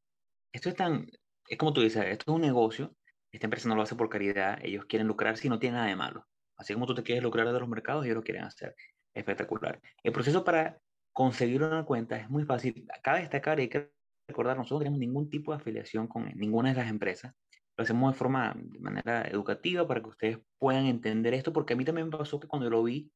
esto 0.53 0.69
es 0.69 0.75
tan, 0.75 1.07
es 1.49 1.57
como 1.57 1.73
tú 1.73 1.81
dices, 1.81 2.05
esto 2.05 2.31
es 2.31 2.35
un 2.35 2.41
negocio, 2.41 2.95
esta 3.31 3.47
empresa 3.47 3.67
no 3.67 3.75
lo 3.75 3.81
hace 3.81 3.95
por 3.95 4.09
caridad, 4.09 4.59
ellos 4.63 4.85
quieren 4.85 5.07
lucrar 5.07 5.37
si 5.37 5.49
no 5.49 5.59
tiene 5.59 5.75
nada 5.75 5.87
de 5.87 5.95
malo. 5.95 6.25
Así 6.59 6.73
como 6.73 6.85
tú 6.85 6.93
te 6.93 7.03
quieres 7.03 7.23
lucrar 7.23 7.51
de 7.51 7.59
los 7.59 7.69
mercados, 7.69 8.05
ellos 8.05 8.17
lo 8.17 8.23
quieren 8.23 8.43
hacer. 8.43 8.75
Espectacular. 9.13 9.81
El 10.03 10.11
proceso 10.11 10.43
para 10.43 10.79
conseguir 11.13 11.63
una 11.63 11.85
cuenta 11.85 12.17
es 12.17 12.29
muy 12.29 12.43
fácil. 12.43 12.85
Cabe 13.01 13.21
destacar 13.21 13.59
y 13.59 13.63
hay 13.63 13.69
que 13.69 13.91
recordar, 14.27 14.57
nosotros 14.57 14.79
no 14.79 14.83
tenemos 14.83 14.99
ningún 14.99 15.29
tipo 15.29 15.51
de 15.51 15.57
afiliación 15.57 16.07
con 16.07 16.25
ninguna 16.35 16.69
de 16.69 16.75
las 16.75 16.89
empresas. 16.89 17.33
Lo 17.77 17.83
hacemos 17.83 18.13
de 18.13 18.17
forma, 18.17 18.53
de 18.55 18.79
manera 18.79 19.25
educativa 19.27 19.87
para 19.87 20.01
que 20.01 20.09
ustedes 20.09 20.39
puedan 20.57 20.85
entender 20.85 21.33
esto, 21.33 21.53
porque 21.53 21.73
a 21.73 21.77
mí 21.77 21.85
también 21.85 22.09
me 22.09 22.17
pasó 22.17 22.39
que 22.39 22.47
cuando 22.47 22.69
lo 22.69 22.83
vi, 22.83 23.09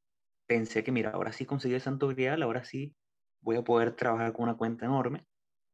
pensé 0.47 0.83
que, 0.83 0.91
mira, 0.91 1.11
ahora 1.11 1.33
sí 1.33 1.45
conseguí 1.45 1.75
el 1.75 1.81
santo 1.81 2.07
grial, 2.07 2.41
ahora 2.41 2.63
sí 2.63 2.95
voy 3.41 3.57
a 3.57 3.63
poder 3.63 3.95
trabajar 3.95 4.31
con 4.31 4.43
una 4.43 4.55
cuenta 4.55 4.85
enorme. 4.85 5.25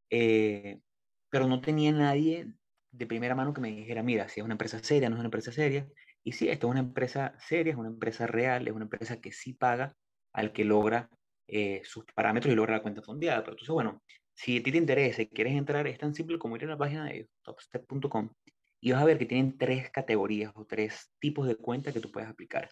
Eh, 0.10 0.82
pero 1.30 1.48
no 1.48 1.62
tenía 1.62 1.92
nadie 1.92 2.52
de 2.92 3.06
primera 3.06 3.36
mano 3.36 3.54
que 3.54 3.62
me 3.62 3.70
dijera, 3.70 4.02
mira, 4.02 4.28
si 4.28 4.40
es 4.40 4.44
una 4.44 4.56
empresa 4.56 4.80
seria, 4.80 5.10
no 5.10 5.16
es 5.16 5.20
una 5.20 5.28
empresa 5.28 5.52
seria. 5.52 5.88
Y 6.24 6.34
sí, 6.34 6.50
esto 6.50 6.68
es 6.68 6.72
una 6.72 6.80
empresa 6.82 7.36
seria, 7.40 7.72
es 7.72 7.78
una 7.80 7.90
empresa 7.90 8.28
real, 8.28 8.68
es 8.68 8.74
una 8.74 8.86
empresa 8.86 9.20
que 9.22 9.32
sí 9.32 9.54
paga 9.54 9.96
al 10.34 10.52
que 10.52 10.66
logra 10.66 11.10
eh, 11.48 11.82
sus 11.84 12.06
parámetros 12.14 12.52
y 12.54 12.56
logra 12.56 12.74
la 12.74 12.82
cuenta 12.82 13.02
fondeada. 13.02 13.42
Pero 13.42 13.54
entonces, 13.54 13.74
bueno, 13.74 14.02
si 14.34 14.58
a 14.58 14.64
ti 14.64 14.72
te 14.72 14.78
interesa 14.78 15.22
y 15.22 15.28
quieres 15.28 15.54
entrar, 15.54 15.88
es 15.88 15.98
tan 15.98 16.14
simple 16.14 16.38
como 16.38 16.56
ir 16.56 16.66
a 16.66 16.68
la 16.68 16.78
página 16.78 17.06
de 17.06 17.16
ellos, 17.16 17.30
topstep.com, 17.42 18.30
y 18.82 18.92
vas 18.92 19.02
a 19.02 19.06
ver 19.06 19.18
que 19.18 19.26
tienen 19.26 19.58
tres 19.58 19.90
categorías 19.90 20.52
o 20.56 20.66
tres 20.66 21.12
tipos 21.20 21.48
de 21.48 21.56
cuenta 21.56 21.92
que 21.92 22.00
tú 22.00 22.12
puedes 22.12 22.30
aplicar. 22.30 22.70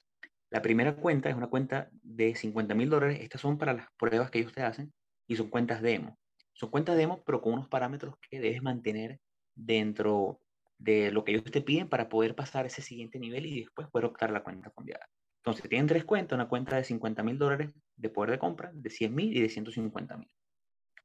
La 0.50 0.62
primera 0.62 0.96
cuenta 0.96 1.30
es 1.30 1.36
una 1.36 1.50
cuenta 1.50 1.90
de 2.02 2.36
50 2.36 2.74
mil 2.74 2.90
dólares. 2.90 3.20
Estas 3.22 3.42
son 3.42 3.58
para 3.58 3.74
las 3.74 3.88
pruebas 3.98 4.32
que 4.32 4.40
ellos 4.40 4.54
te 4.54 4.62
hacen 4.62 4.94
y 5.28 5.36
son 5.36 5.50
cuentas 5.50 5.82
demo. 5.82 6.18
Son 6.54 6.70
cuentas 6.70 6.96
demo, 6.96 7.22
pero 7.26 7.42
con 7.42 7.54
unos 7.54 7.68
parámetros 7.68 8.16
que 8.30 8.40
debes 8.40 8.62
mantener 8.62 9.20
dentro 9.56 10.40
de 10.78 11.12
lo 11.12 11.24
que 11.24 11.32
ellos 11.32 11.44
te 11.46 11.62
piden 11.62 11.90
para 11.90 12.10
poder 12.10 12.36
pasar 12.36 12.66
ese 12.66 12.82
siguiente 12.82 13.20
nivel 13.20 13.46
y 13.46 13.62
después 13.62 13.88
poder 13.90 14.06
optar 14.06 14.32
la 14.32 14.44
cuenta 14.44 14.72
fondeada. 14.72 15.08
Entonces, 15.44 15.70
tienen 15.70 15.88
tres 15.88 16.04
cuentas, 16.04 16.36
una 16.36 16.50
cuenta 16.50 16.76
de 16.76 16.84
50 16.84 17.24
mil 17.24 17.38
dólares 17.38 17.72
de 17.96 18.10
poder 18.10 18.32
de 18.32 18.40
compra, 18.40 18.72
de 18.74 18.90
100 18.90 19.16
mil 19.16 19.36
y 19.36 19.42
de 19.42 19.50
150 19.50 20.18
mil. 20.18 20.30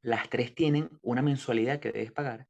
Las 0.03 0.29
tres 0.29 0.55
tienen 0.55 0.91
una 1.01 1.23
mensualidad 1.23 1.79
que 1.79 1.93
debes 1.93 2.13
pagar 2.13 2.49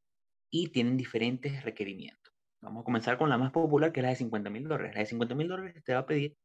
y 0.50 0.68
tienen 0.68 0.96
diferentes 0.96 1.62
requerimientos. 1.64 2.32
Vamos 2.62 2.82
a 2.82 2.84
comenzar 2.84 3.18
con 3.18 3.28
la 3.28 3.36
más 3.36 3.50
popular, 3.50 3.92
que 3.92 4.00
es 4.00 4.04
la 4.04 4.10
de 4.10 4.16
50 4.16 4.48
mil 4.48 4.64
dólares. 4.64 4.94
La 4.94 5.00
de 5.00 5.06
50 5.06 5.34
mil 5.34 5.48
dólares 5.48 5.82
te 5.84 5.92
va 5.92 6.00
a 6.00 6.06
pedir 6.06 6.36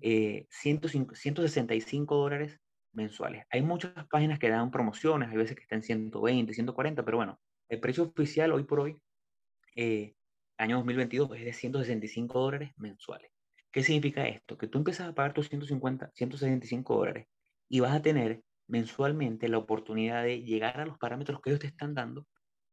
eh, 0.00 0.46
165 0.50 2.16
dólares 2.16 2.58
mensuales. 2.92 3.44
Hay 3.50 3.62
muchas 3.62 3.92
páginas 4.08 4.38
que 4.38 4.48
dan 4.48 4.70
promociones, 4.70 5.28
hay 5.28 5.36
veces 5.36 5.56
que 5.56 5.62
están 5.62 5.82
120, 5.82 6.52
140, 6.52 7.04
pero 7.04 7.18
bueno, 7.18 7.40
el 7.68 7.80
precio 7.80 8.04
oficial 8.04 8.52
hoy 8.52 8.64
por 8.64 8.80
hoy, 8.80 8.96
eh, 9.76 10.14
año 10.58 10.76
2022, 10.76 11.36
es 11.36 11.44
de 11.44 11.52
165 11.52 12.40
dólares 12.40 12.70
mensuales. 12.76 13.30
¿Qué 13.72 13.82
significa 13.82 14.26
esto? 14.26 14.58
Que 14.58 14.66
tú 14.66 14.78
empiezas 14.78 15.08
a 15.08 15.14
pagar 15.14 15.32
tus 15.32 15.48
150, 15.48 16.10
165 16.14 16.96
dólares 16.96 17.26
y 17.68 17.80
vas 17.80 17.94
a 17.94 18.02
tener 18.02 18.42
mensualmente 18.66 19.48
la 19.48 19.58
oportunidad 19.58 20.24
de 20.24 20.42
llegar 20.42 20.80
a 20.80 20.86
los 20.86 20.98
parámetros 20.98 21.40
que 21.40 21.50
ellos 21.50 21.60
te 21.60 21.68
están 21.68 21.94
dando 21.94 22.26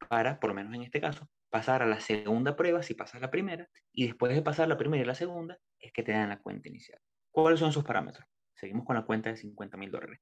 para, 0.10 0.39
por 0.39 0.50
lo 0.50 0.56
menos 0.56 0.74
en 0.74 0.84
este 0.84 1.01
caso, 1.01 1.27
pasar 1.50 1.82
a 1.82 1.86
la 1.86 2.00
segunda 2.00 2.56
prueba 2.56 2.84
si 2.84 2.94
pasas 2.94 3.22
la 3.22 3.32
primera 3.32 3.68
y 3.94 4.06
después 4.06 4.34
de 4.34 4.42
pasar 4.42 4.68
la 4.68 4.77
primera 4.77 5.04
y 5.04 5.08
la 5.08 5.16
segunda 5.16 5.58
es 5.80 5.92
que 5.92 6.04
te 6.04 6.12
dan 6.12 6.30
la 6.30 6.39
cuenta 6.39 6.70
inicial. 6.70 7.00
¿Cuáles 7.32 7.60
son 7.60 7.70
esos 7.70 7.84
parámetros? 7.84 8.27
Seguimos 8.56 8.86
con 8.86 8.96
la 8.96 9.06
cuenta 9.06 9.30
de 9.30 9.38
50 9.38 9.77
mil 9.77 9.92
dólares. 9.92 10.20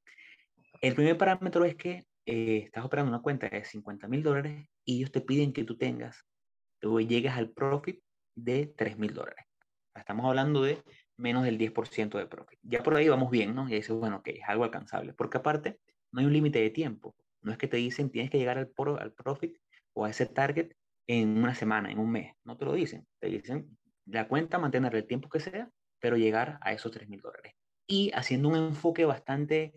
El 0.81 0.93
primer 0.93 1.17
parámetro 1.17 1.63
es 1.65 1.75
que 1.75 2.05
eh, 2.25 2.63
estás 2.65 2.83
operando 2.83 3.09
una 3.11 3.21
cuenta 3.21 3.49
de 3.49 3.63
50 3.63 4.07
mil 4.07 4.23
dólares 4.23 4.67
y 4.83 4.97
ellos 4.97 5.11
te 5.11 5.21
piden 5.21 5.53
que 5.53 5.63
tú 5.63 5.77
tengas 5.77 6.25
o 6.85 6.99
llegues 6.99 7.33
al 7.33 7.49
profit 7.49 8.01
de 8.35 8.67
3 8.67 8.97
mil 8.97 9.13
dólares. 9.13 9.45
Estamos 9.95 10.25
hablando 10.25 10.61
de 10.61 10.81
menos 11.17 11.43
del 11.43 11.57
10% 11.57 12.17
de 12.17 12.27
profit. 12.27 12.59
Ya 12.63 12.83
por 12.83 12.95
ahí 12.95 13.07
vamos 13.07 13.31
bien, 13.31 13.55
¿no? 13.55 13.67
Y 13.67 13.73
dices, 13.73 13.95
bueno, 13.95 14.21
que 14.21 14.31
es 14.31 14.43
algo 14.47 14.63
alcanzable, 14.63 15.13
porque 15.13 15.37
aparte 15.37 15.79
no 16.11 16.19
hay 16.19 16.25
un 16.25 16.33
límite 16.33 16.59
de 16.59 16.69
tiempo. 16.69 17.15
No 17.41 17.51
es 17.51 17.57
que 17.57 17.67
te 17.67 17.77
dicen 17.77 18.09
tienes 18.09 18.31
que 18.31 18.37
llegar 18.37 18.57
al, 18.57 18.67
pro, 18.67 18.99
al 18.99 19.13
profit 19.13 19.57
o 19.93 20.05
a 20.05 20.09
ese 20.09 20.25
target 20.25 20.73
en 21.07 21.37
una 21.37 21.55
semana, 21.55 21.91
en 21.91 21.99
un 21.99 22.11
mes. 22.11 22.33
No 22.43 22.57
te 22.57 22.65
lo 22.65 22.73
dicen. 22.73 23.07
Te 23.19 23.27
dicen 23.27 23.77
la 24.05 24.27
cuenta, 24.27 24.59
mantener 24.59 24.95
el 24.95 25.07
tiempo 25.07 25.29
que 25.29 25.39
sea, 25.39 25.69
pero 25.99 26.17
llegar 26.17 26.57
a 26.61 26.73
esos 26.73 26.91
3 26.91 27.07
mil 27.07 27.21
dólares. 27.21 27.53
Y 27.87 28.11
haciendo 28.13 28.49
un 28.49 28.55
enfoque 28.55 29.05
bastante 29.05 29.73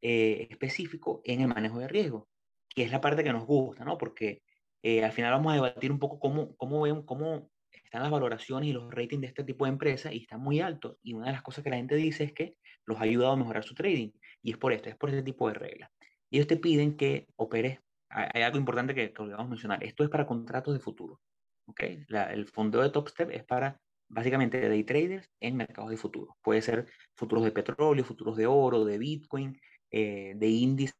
eh, 0.00 0.46
específico 0.50 1.20
en 1.24 1.42
el 1.42 1.48
manejo 1.48 1.78
de 1.78 1.88
riesgo, 1.88 2.28
que 2.68 2.84
es 2.84 2.90
la 2.90 3.00
parte 3.00 3.24
que 3.24 3.32
nos 3.32 3.44
gusta, 3.44 3.84
¿no? 3.84 3.98
Porque 3.98 4.42
eh, 4.82 5.04
al 5.04 5.12
final 5.12 5.32
vamos 5.32 5.52
a 5.52 5.56
debatir 5.56 5.90
un 5.90 5.98
poco 5.98 6.18
cómo, 6.18 6.54
cómo, 6.56 6.82
ven, 6.82 7.02
cómo 7.02 7.50
están 7.84 8.02
las 8.02 8.10
valoraciones 8.10 8.68
y 8.68 8.72
los 8.72 8.92
ratings 8.92 9.22
de 9.22 9.26
este 9.28 9.44
tipo 9.44 9.64
de 9.64 9.72
empresas 9.72 10.12
y 10.12 10.18
están 10.18 10.40
muy 10.40 10.60
altos. 10.60 10.96
Y 11.02 11.14
una 11.14 11.26
de 11.26 11.32
las 11.32 11.42
cosas 11.42 11.64
que 11.64 11.70
la 11.70 11.76
gente 11.76 11.96
dice 11.96 12.24
es 12.24 12.32
que 12.32 12.56
los 12.84 12.98
ha 12.98 13.02
ayudado 13.02 13.32
a 13.32 13.36
mejorar 13.36 13.64
su 13.64 13.74
trading. 13.74 14.10
Y 14.42 14.52
es 14.52 14.58
por 14.58 14.72
esto, 14.72 14.88
es 14.88 14.96
por 14.96 15.10
este 15.10 15.22
tipo 15.22 15.48
de 15.48 15.54
reglas. 15.54 15.90
Y 16.30 16.36
ellos 16.36 16.46
te 16.46 16.56
piden 16.56 16.96
que 16.96 17.26
operes. 17.36 17.80
Hay 18.10 18.42
algo 18.42 18.58
importante 18.58 18.94
que, 18.94 19.12
que 19.12 19.22
olvidamos 19.22 19.48
mencionar. 19.48 19.82
Esto 19.84 20.04
es 20.04 20.10
para 20.10 20.26
contratos 20.26 20.74
de 20.74 20.80
futuro. 20.80 21.20
¿okay? 21.66 22.04
La, 22.08 22.24
el 22.32 22.46
fondeo 22.46 22.82
de 22.82 22.90
Top 22.90 23.08
Step 23.08 23.30
es 23.30 23.44
para 23.44 23.80
básicamente 24.08 24.68
day 24.68 24.84
traders 24.84 25.30
en 25.40 25.56
mercados 25.56 25.90
de 25.90 25.96
futuro. 25.96 26.36
Puede 26.42 26.62
ser 26.62 26.86
futuros 27.14 27.44
de 27.44 27.52
petróleo, 27.52 28.04
futuros 28.04 28.36
de 28.36 28.46
oro, 28.46 28.84
de 28.84 28.98
Bitcoin, 28.98 29.58
eh, 29.90 30.32
de 30.36 30.46
índices 30.46 30.94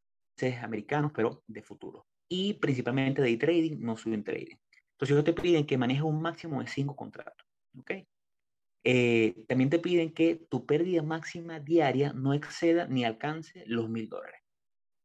americanos, 0.63 1.13
pero 1.15 1.43
de 1.47 1.63
futuro. 1.63 2.07
Y 2.29 2.55
principalmente 2.55 3.23
day 3.23 3.37
trading, 3.37 3.79
no 3.81 3.97
swing 3.97 4.23
trading. 4.23 4.57
Entonces 4.93 5.15
ellos 5.15 5.25
te 5.25 5.33
piden 5.33 5.67
que 5.67 5.79
manejes 5.79 6.03
un 6.03 6.21
máximo 6.21 6.61
de 6.61 6.69
cinco 6.69 6.97
contratos. 6.97 7.47
¿ok? 7.79 7.93
Eh, 8.85 9.45
también 9.47 9.71
te 9.71 9.79
piden 9.79 10.13
que 10.13 10.47
tu 10.49 10.67
pérdida 10.67 11.03
máxima 11.03 11.61
diaria 11.61 12.13
no 12.13 12.35
exceda 12.35 12.87
ni 12.87 13.05
alcance 13.05 13.65
los 13.67 13.89
mil 13.89 14.09
dólares. 14.09 14.41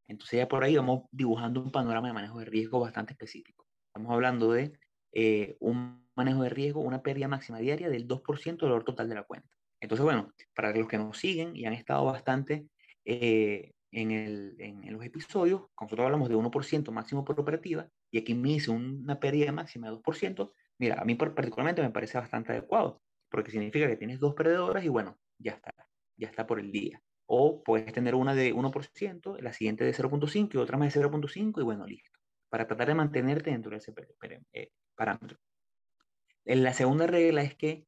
Entonces 0.07 0.37
ya 0.37 0.47
por 0.47 0.63
ahí 0.63 0.75
vamos 0.75 1.03
dibujando 1.11 1.61
un 1.61 1.71
panorama 1.71 2.07
de 2.07 2.13
manejo 2.13 2.39
de 2.39 2.45
riesgo 2.45 2.79
bastante 2.79 3.13
específico. 3.13 3.65
Estamos 3.87 4.11
hablando 4.11 4.51
de 4.51 4.73
eh, 5.11 5.57
un 5.59 6.07
manejo 6.15 6.43
de 6.43 6.49
riesgo, 6.49 6.81
una 6.81 7.01
pérdida 7.01 7.27
máxima 7.27 7.59
diaria 7.59 7.89
del 7.89 8.07
2% 8.07 8.65
del 8.65 8.71
valor 8.71 8.83
total 8.83 9.09
de 9.09 9.15
la 9.15 9.23
cuenta. 9.23 9.49
Entonces, 9.79 10.03
bueno, 10.03 10.31
para 10.55 10.75
los 10.75 10.87
que 10.87 10.97
nos 10.97 11.17
siguen 11.17 11.55
y 11.55 11.65
han 11.65 11.73
estado 11.73 12.05
bastante 12.05 12.67
eh, 13.05 13.72
en, 13.93 14.91
los 14.91 15.03
episodios, 15.05 15.63
nosotros 15.79 16.05
hablamos 16.05 16.29
de 16.29 16.35
1% 16.35 16.91
máximo 16.91 17.23
por 17.23 17.39
operativa, 17.39 17.87
y 18.11 18.17
aquí 18.19 18.33
me 18.33 18.49
dice 18.49 18.71
una 18.71 19.19
pérdida 19.19 19.51
máxima 19.51 19.87
de 19.89 19.97
2%, 19.97 20.51
mira, 20.79 20.99
a 20.99 21.05
mí 21.05 21.15
particularmente 21.15 21.81
me 21.81 21.91
parece 21.91 22.17
bastante 22.17 22.51
adecuado, 22.51 23.01
porque 23.29 23.51
significa 23.51 23.87
que 23.87 23.97
tienes 23.97 24.19
dos 24.19 24.33
perdedoras 24.33 24.83
y 24.83 24.89
bueno, 24.89 25.17
ya 25.37 25.53
está, 25.53 25.73
ya 26.17 26.27
está 26.27 26.45
por 26.47 26.59
el 26.59 26.71
día. 26.71 27.01
O 27.25 27.63
puedes 27.63 27.91
tener 27.93 28.15
una 28.15 28.35
de 28.35 28.53
1%, 28.53 29.39
la 29.39 29.53
siguiente 29.53 29.85
de 29.85 29.93
0.5 29.93 30.53
y 30.53 30.57
otra 30.57 30.77
más 30.77 30.93
de 30.93 31.01
0.5 31.01 31.61
y 31.61 31.63
bueno, 31.63 31.85
listo. 31.85 32.11
Para 32.49 32.67
tratar 32.67 32.87
de 32.87 32.95
mantenerte 32.95 33.49
dentro 33.49 33.71
de 33.71 33.77
ese 33.77 33.93
eh, 34.53 34.69
parámetro. 34.95 35.37
La 36.45 36.73
segunda 36.73 37.07
regla 37.07 37.41
es 37.41 37.55
que 37.55 37.87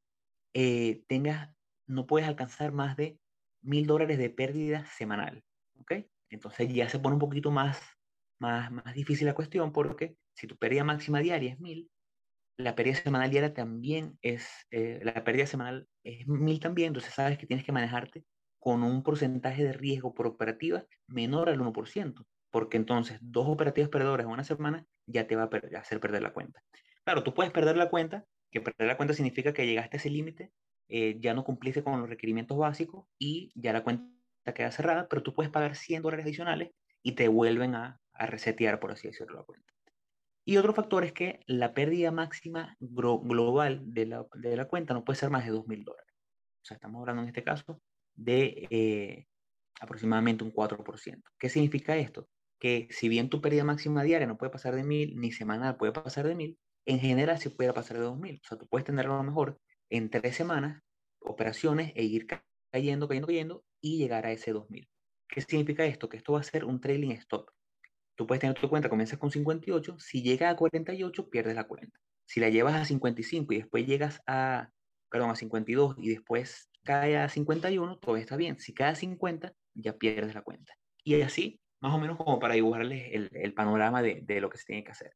eh, 0.53 1.03
tengas, 1.07 1.53
no 1.85 2.07
puedes 2.07 2.27
alcanzar 2.27 2.71
más 2.71 2.95
de 2.95 3.19
mil 3.61 3.85
dólares 3.85 4.17
de 4.17 4.29
pérdida 4.29 4.85
semanal. 4.85 5.43
¿Ok? 5.79 5.93
Entonces 6.29 6.73
ya 6.73 6.89
se 6.89 6.99
pone 6.99 7.15
un 7.15 7.19
poquito 7.19 7.51
más 7.51 7.81
más, 8.39 8.71
más 8.71 8.93
difícil 8.93 9.27
la 9.27 9.35
cuestión 9.35 9.71
porque 9.71 10.15
si 10.33 10.47
tu 10.47 10.57
pérdida 10.57 10.83
máxima 10.83 11.19
diaria 11.19 11.53
es 11.53 11.59
1000, 11.59 11.89
la 12.57 12.75
pérdida 12.75 12.95
semanal 12.95 13.29
diaria 13.29 13.53
también 13.53 14.17
es, 14.21 14.47
eh, 14.71 14.99
la 15.03 15.23
pérdida 15.23 15.45
semanal 15.45 15.87
es 16.03 16.27
1000 16.27 16.59
también, 16.59 16.87
entonces 16.87 17.13
sabes 17.13 17.37
que 17.37 17.47
tienes 17.47 17.65
que 17.65 17.71
manejarte 17.71 18.23
con 18.59 18.83
un 18.83 19.03
porcentaje 19.03 19.63
de 19.63 19.73
riesgo 19.73 20.13
por 20.13 20.27
operativa 20.27 20.85
menor 21.07 21.49
al 21.49 21.59
1%, 21.59 22.25
porque 22.49 22.77
entonces 22.77 23.19
dos 23.21 23.47
operativas 23.47 23.89
perdedoras 23.89 24.25
en 24.25 24.31
una 24.31 24.43
semana 24.43 24.85
ya 25.05 25.27
te 25.27 25.35
va 25.35 25.43
a, 25.43 25.77
hacer 25.77 25.99
perder 25.99 26.23
la 26.23 26.33
cuenta. 26.33 26.63
Claro, 27.03 27.23
tú 27.23 27.33
puedes 27.33 27.51
perder 27.51 27.77
la 27.77 27.89
cuenta, 27.89 28.25
que 28.51 28.61
perder 28.61 28.87
la 28.87 28.97
cuenta 28.97 29.13
significa 29.13 29.53
que 29.53 29.67
llegaste 29.67 29.97
a 29.97 29.99
ese 29.99 30.09
límite, 30.09 30.51
eh, 30.87 31.17
ya 31.19 31.33
no 31.33 31.43
cumpliste 31.43 31.83
con 31.83 31.99
los 31.99 32.09
requerimientos 32.09 32.57
básicos 32.57 33.05
y 33.19 33.51
ya 33.55 33.73
la 33.73 33.83
cuenta 33.83 34.14
queda 34.53 34.71
cerrada, 34.71 35.07
pero 35.09 35.23
tú 35.23 35.33
puedes 35.33 35.51
pagar 35.51 35.75
100 35.75 36.01
dólares 36.01 36.25
adicionales 36.25 36.71
y 37.01 37.13
te 37.13 37.27
vuelven 37.27 37.75
a, 37.75 37.99
a 38.13 38.25
resetear, 38.25 38.79
por 38.79 38.91
así 38.91 39.07
decirlo, 39.07 39.37
la 39.37 39.43
cuenta. 39.43 39.75
Y 40.47 40.57
otro 40.57 40.73
factor 40.73 41.03
es 41.03 41.11
que 41.11 41.39
la 41.47 41.73
pérdida 41.73 42.11
máxima 42.11 42.77
global 42.79 43.81
de 43.83 44.05
la, 44.05 44.25
de 44.35 44.55
la, 44.55 44.65
cuenta 44.65 44.93
no 44.93 45.03
puede 45.03 45.17
ser 45.17 45.31
más 45.31 45.43
de 45.43 45.51
2.000 45.51 45.83
dólares. 45.83 46.13
O 46.61 46.65
sea, 46.65 46.75
estamos 46.75 46.99
hablando 46.99 47.23
en 47.23 47.29
este 47.29 47.43
caso 47.43 47.81
de 48.13 48.67
eh, 48.69 49.25
aproximadamente 49.81 50.43
un 50.43 50.53
4%. 50.53 51.23
¿Qué 51.39 51.49
significa 51.49 51.97
esto? 51.97 52.29
Que 52.59 52.87
si 52.91 53.09
bien 53.09 53.29
tu 53.29 53.41
pérdida 53.41 53.63
máxima 53.63 54.03
diaria 54.03 54.27
no 54.27 54.37
puede 54.37 54.51
pasar 54.51 54.75
de 54.75 54.83
1000, 54.83 55.19
ni 55.19 55.31
semanal 55.31 55.77
puede 55.77 55.93
pasar 55.93 56.27
de 56.27 56.35
1000, 56.35 56.59
en 56.85 56.99
general 56.99 57.39
sí 57.39 57.49
puede 57.49 57.73
pasar 57.73 57.97
de 57.97 58.03
2000. 58.03 58.41
O 58.43 58.47
sea, 58.47 58.57
tú 58.57 58.67
puedes 58.67 58.85
tener 58.85 59.07
a 59.07 59.17
lo 59.17 59.23
mejor 59.23 59.59
en 59.89 60.11
tres 60.11 60.35
semanas 60.35 60.83
operaciones 61.19 61.91
e 61.95 62.03
ir 62.03 62.27
cayendo, 62.71 63.07
cayendo, 63.07 63.27
cayendo 63.27 63.63
y 63.85 63.99
llegar 63.99 64.25
a 64.25 64.31
ese 64.31 64.51
2000. 64.51 64.89
¿Qué 65.27 65.41
significa 65.41 65.85
esto? 65.85 66.09
Que 66.09 66.17
esto 66.17 66.33
va 66.33 66.39
a 66.39 66.43
ser 66.43 66.65
un 66.65 66.81
trailing 66.81 67.11
stop. 67.11 67.51
Tú 68.15 68.25
puedes 68.25 68.41
tener 68.41 68.59
tu 68.59 68.67
cuenta, 68.67 68.89
comienzas 68.89 69.19
con 69.19 69.29
58, 69.29 69.99
si 69.99 70.23
llega 70.23 70.49
a 70.49 70.55
48, 70.55 71.29
pierdes 71.29 71.53
la 71.53 71.67
cuenta. 71.67 71.99
Si 72.25 72.39
la 72.39 72.49
llevas 72.49 72.73
a 72.73 72.85
55 72.85 73.53
y 73.53 73.57
después 73.57 73.85
llegas 73.85 74.23
a, 74.25 74.71
perdón, 75.11 75.29
a 75.29 75.35
52 75.35 75.97
y 75.99 76.09
después 76.09 76.71
cae 76.83 77.17
a 77.17 77.29
51, 77.29 77.99
todo 77.99 78.17
está 78.17 78.35
bien. 78.37 78.59
Si 78.59 78.73
cae 78.73 78.89
a 78.89 78.95
50, 78.95 79.53
ya 79.75 79.93
pierdes 79.93 80.33
la 80.33 80.41
cuenta. 80.41 80.73
Y 81.03 81.21
así, 81.21 81.59
más 81.79 81.93
o 81.93 81.99
menos 81.99 82.17
como 82.17 82.39
para 82.39 82.55
dibujarles 82.55 83.09
el, 83.11 83.29
el 83.33 83.53
panorama 83.53 84.01
de, 84.01 84.21
de, 84.23 84.41
lo 84.41 84.49
que 84.49 84.57
se 84.57 84.65
tiene 84.65 84.83
que 84.83 84.93
hacer. 84.93 85.13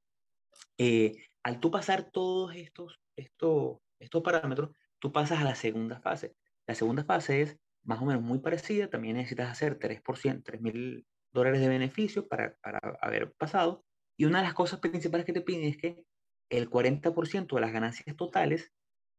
Eh, 0.78 1.14
al 1.42 1.60
tú 1.60 1.72
pasar 1.72 2.12
todos 2.12 2.56
estos, 2.56 3.00
estos, 3.16 3.80
estos 3.98 4.22
parámetros, 4.22 4.70
tú 5.00 5.12
pasas 5.12 5.40
a 5.40 5.44
la 5.44 5.56
segunda 5.56 6.00
fase. 6.02 6.36
La 6.68 6.76
segunda 6.76 7.04
fase 7.04 7.42
es 7.42 7.58
más 7.84 8.02
o 8.02 8.06
menos 8.06 8.22
muy 8.22 8.40
parecida, 8.40 8.90
también 8.90 9.18
necesitas 9.18 9.50
hacer 9.50 9.80
3%, 9.80 10.44
3 10.44 10.62
mil 10.62 11.06
dólares 11.32 11.62
de 11.62 11.70
beneficio 11.70 12.28
para, 12.28 12.56
para 12.62 12.80
haber 13.02 13.34
pasado. 13.34 13.84
Y 14.18 14.26
una 14.26 14.40
de 14.40 14.46
las 14.46 14.54
cosas 14.54 14.80
principales 14.80 15.26
que 15.26 15.34
te 15.34 15.42
piden 15.42 15.64
es 15.64 15.78
que 15.78 16.04
el 16.50 16.70
40% 16.70 17.56
de 17.56 17.62
las 17.62 17.72
ganancias 17.72 18.16
totales 18.16 18.72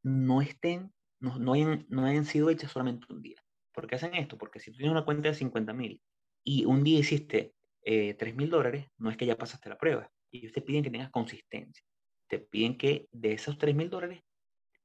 no 0.02 0.43
estén, 0.43 0.93
no, 1.21 1.38
no, 1.38 1.52
hayan, 1.55 1.87
no 1.88 2.05
hayan 2.05 2.25
sido 2.25 2.50
hechas 2.50 2.73
solamente 2.73 3.07
un 3.11 3.23
día. 3.23 3.43
¿Por 3.73 3.87
qué 3.87 3.95
hacen 3.95 4.14
esto? 4.14 4.37
Porque 4.37 4.61
si 4.61 4.71
tú 4.71 4.79
tienes 4.79 4.93
una 4.93 5.05
cuenta 5.05 5.29
de 5.29 5.35
50 5.35 5.73
mil 5.73 6.02
y 6.45 6.64
un 6.64 6.83
día 6.83 6.99
hiciste 6.99 7.55
eh, 7.83 8.14
3 8.14 8.35
mil 8.35 8.50
dólares, 8.50 8.87
no 8.99 9.11
es 9.11 9.17
que 9.17 9.26
ya 9.26 9.38
pasaste 9.38 9.69
la 9.69 9.79
prueba. 9.79 10.11
Ellos 10.33 10.52
te 10.52 10.61
piden 10.61 10.83
que 10.83 10.90
tengas 10.90 11.11
consistencia. 11.11 11.85
Te 12.29 12.38
piden 12.38 12.76
que 12.76 13.09
de 13.12 13.33
esos 13.33 13.59
3 13.59 13.75
mil 13.75 13.90
dólares, 13.90 14.23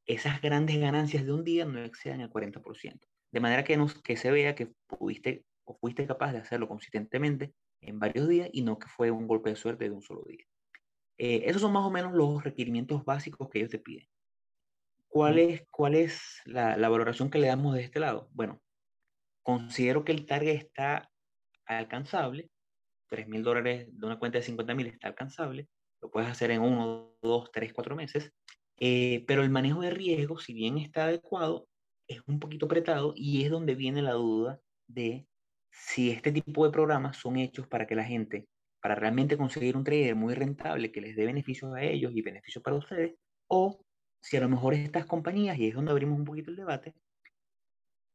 esas 0.06 0.42
grandes 0.42 0.80
ganancias 0.80 1.26
de 1.26 1.34
un 1.34 1.44
día 1.44 1.66
no 1.66 1.84
excedan 1.84 2.22
el 2.22 2.30
40%. 2.30 3.00
De 3.36 3.42
manera 3.42 3.66
que, 3.66 3.76
nos, 3.76 4.02
que 4.02 4.16
se 4.16 4.32
vea 4.32 4.56
que 4.56 4.72
pudiste 4.88 5.44
o 5.66 5.76
fuiste 5.76 6.08
capaz 6.08 6.32
de 6.32 6.38
hacerlo 6.38 6.70
consistentemente 6.70 7.54
en 7.82 8.00
varios 8.00 8.30
días 8.30 8.50
y 8.54 8.62
no 8.62 8.80
que 8.80 8.88
fue 8.88 9.12
un 9.12 9.28
golpe 9.28 9.50
de 9.50 9.58
suerte 9.58 9.84
de 9.84 9.92
un 9.92 10.02
solo 10.02 10.24
día. 10.26 10.46
Eh, 11.18 11.44
esos 11.46 11.62
son 11.62 11.74
más 11.74 11.84
o 11.84 11.92
menos 11.92 12.14
los 12.14 12.42
requerimientos 12.46 13.04
básicos 13.04 13.50
que 13.50 13.60
ellos 13.60 13.72
te 13.72 13.80
piden. 13.80 14.08
¿Cuál 15.10 15.40
es, 15.40 15.66
cuál 15.70 15.96
es 15.96 16.40
la, 16.46 16.78
la 16.78 16.88
valoración 16.88 17.30
que 17.30 17.40
le 17.40 17.48
damos 17.48 17.76
de 17.76 17.82
este 17.82 18.00
lado? 18.00 18.30
Bueno, 18.32 18.62
considero 19.44 20.06
que 20.06 20.14
el 20.14 20.26
target 20.26 20.56
está 20.56 21.12
alcanzable, 21.66 22.50
3 23.10 23.28
mil 23.28 23.44
dólares 23.44 23.90
de 23.92 24.06
una 24.06 24.18
cuenta 24.18 24.38
de 24.38 24.46
50 24.46 24.74
mil 24.76 24.88
está 24.88 25.10
alcanzable, 25.10 25.68
lo 26.02 26.10
puedes 26.10 26.30
hacer 26.30 26.52
en 26.52 26.62
uno, 26.62 27.18
dos, 27.22 27.52
tres, 27.52 27.74
cuatro 27.74 27.98
meses, 27.98 28.32
eh, 28.78 29.26
pero 29.28 29.44
el 29.44 29.50
manejo 29.50 29.82
de 29.82 29.90
riesgo, 29.90 30.40
si 30.40 30.54
bien 30.54 30.78
está 30.78 31.04
adecuado, 31.04 31.68
es 32.08 32.22
un 32.28 32.40
poquito 32.40 32.66
apretado 32.66 33.14
y 33.16 33.44
es 33.44 33.52
donde 33.52 33.76
viene 33.76 34.02
la 34.02 34.14
duda 34.14 34.60
de 34.88 35.28
si 35.72 36.12
este 36.12 36.32
tipo 36.32 36.66
de 36.66 36.72
programas 36.72 37.18
son 37.18 37.38
hechos 37.38 37.68
para 37.68 37.86
que 37.86 37.96
la 37.96 38.04
gente, 38.04 38.48
para 38.82 38.96
realmente 38.96 39.38
conseguir 39.38 39.76
un 39.76 39.84
trader 39.84 40.16
muy 40.16 40.34
rentable 40.34 40.92
que 40.92 41.02
les 41.02 41.16
dé 41.16 41.26
beneficios 41.26 41.74
a 41.74 41.82
ellos 41.82 42.12
y 42.16 42.22
beneficios 42.22 42.64
para 42.64 42.78
ustedes, 42.78 43.16
o 43.48 43.82
si 44.22 44.38
a 44.38 44.42
lo 44.42 44.50
mejor 44.50 44.74
estas 44.74 45.06
compañías, 45.06 45.58
y 45.58 45.68
es 45.68 45.76
donde 45.76 45.92
abrimos 45.92 46.18
un 46.18 46.26
poquito 46.26 46.50
el 46.52 46.58
debate, 46.58 46.96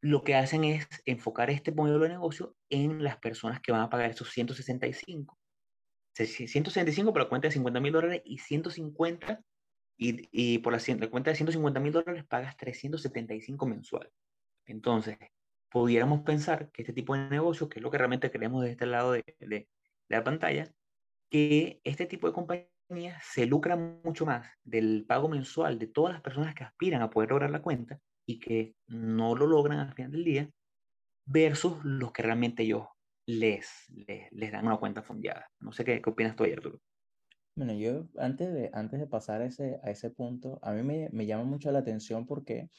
lo 0.01 0.25
que 0.25 0.35
hacen 0.35 0.65
es 0.65 0.89
enfocar 1.05 1.51
este 1.51 1.73
modelo 1.73 1.99
de 2.01 2.09
negocio 2.09 2.57
en 2.71 3.05
las 3.05 3.19
personas 3.19 3.61
que 3.61 3.73
van 3.73 3.83
a 3.83 3.91
pagar 3.91 4.11
esos 4.11 4.31
165. 4.31 5.39
165 6.15 7.13
por 7.13 7.23
la 7.23 7.29
cuenta 7.29 7.49
de 7.49 7.53
50 7.53 7.81
mil 7.81 7.93
dólares 7.93 8.23
y 8.25 8.39
150 8.39 9.43
y, 10.01 10.29
y 10.33 10.59
por 10.61 10.73
la, 10.73 10.81
la, 10.97 11.11
cuenta 11.11 11.31
de 11.31 11.37
150 11.37 11.79
mil 11.79 11.93
dólares 11.93 12.25
pagas 12.25 12.57
375 12.57 13.67
mensual. 13.67 14.11
Entonces, 14.65 15.19
pudiéramos 15.69 16.23
pensar 16.23 16.71
que 16.73 16.83
este 16.83 16.95
tipo 16.95 17.15
de 17.15 17.29
negocio, 17.29 17.69
que 17.69 17.81
es 17.81 17.83
lo 17.83 17.91
que 17.91 17.99
realmente 17.99 18.31
queremos 18.31 18.65
de 18.65 18.71
este 18.71 18.87
lado 18.87 19.13
de, 19.13 19.23
de, 19.39 19.47
de 19.47 19.69
la 20.09 20.25
pantalla, 20.25 20.73
que 21.29 21.83
este 21.85 22.07
tipo 22.07 22.27
de 22.27 22.33
compañías 22.33 23.23
se 23.31 23.45
lucran 23.45 24.01
mucho 24.03 24.25
más 24.25 24.49
del 24.65 25.05
pago 25.07 25.29
mensual 25.29 25.79
de 25.79 25.89
todas 25.89 26.15
las 26.15 26.23
personas 26.23 26.55
que 26.55 26.65
aspiran 26.65 27.03
a 27.03 27.11
poder 27.11 27.31
lograr 27.31 27.51
la 27.51 27.61
cuenta 27.61 28.01
y 28.25 28.41
que 28.41 28.75
no 28.87 29.37
lo 29.37 29.47
logran 29.47 29.81
al 29.81 29.93
final 29.93 30.13
del 30.13 30.25
día, 30.25 30.51
versus 31.27 31.85
los 31.85 32.11
que 32.13 32.23
realmente 32.23 32.63
ellos 32.63 32.87
les, 33.27 33.69
les, 33.91 34.33
les 34.33 34.51
dan 34.51 34.67
una 34.67 34.79
cuenta 34.79 35.03
fondeada. 35.03 35.47
No 35.59 35.73
sé 35.73 35.85
qué, 35.85 36.01
qué 36.01 36.09
opinas 36.09 36.37
tú, 36.37 36.45
Arturo. 36.45 36.81
Bueno, 37.55 37.75
yo 37.75 38.09
antes 38.17 38.53
de, 38.53 38.71
antes 38.73 39.01
de 39.01 39.07
pasar 39.07 39.43
a 39.43 39.47
ese, 39.47 39.79
a 39.83 39.91
ese 39.91 40.11
punto, 40.11 40.59
a 40.63 40.73
mí 40.73 40.83
me, 40.83 41.09
me 41.13 41.27
llama 41.27 41.45
mucho 41.45 41.71
la 41.73 41.81
atención 41.81 42.27
porque 42.27 42.71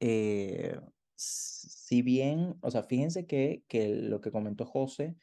eh, 0.00 0.78
si 1.16 2.02
bien, 2.02 2.56
o 2.60 2.70
sea, 2.70 2.82
fíjense 2.82 3.26
que, 3.26 3.64
que 3.68 3.88
lo 3.88 4.20
que 4.20 4.30
comentó 4.30 4.66
José, 4.66 5.16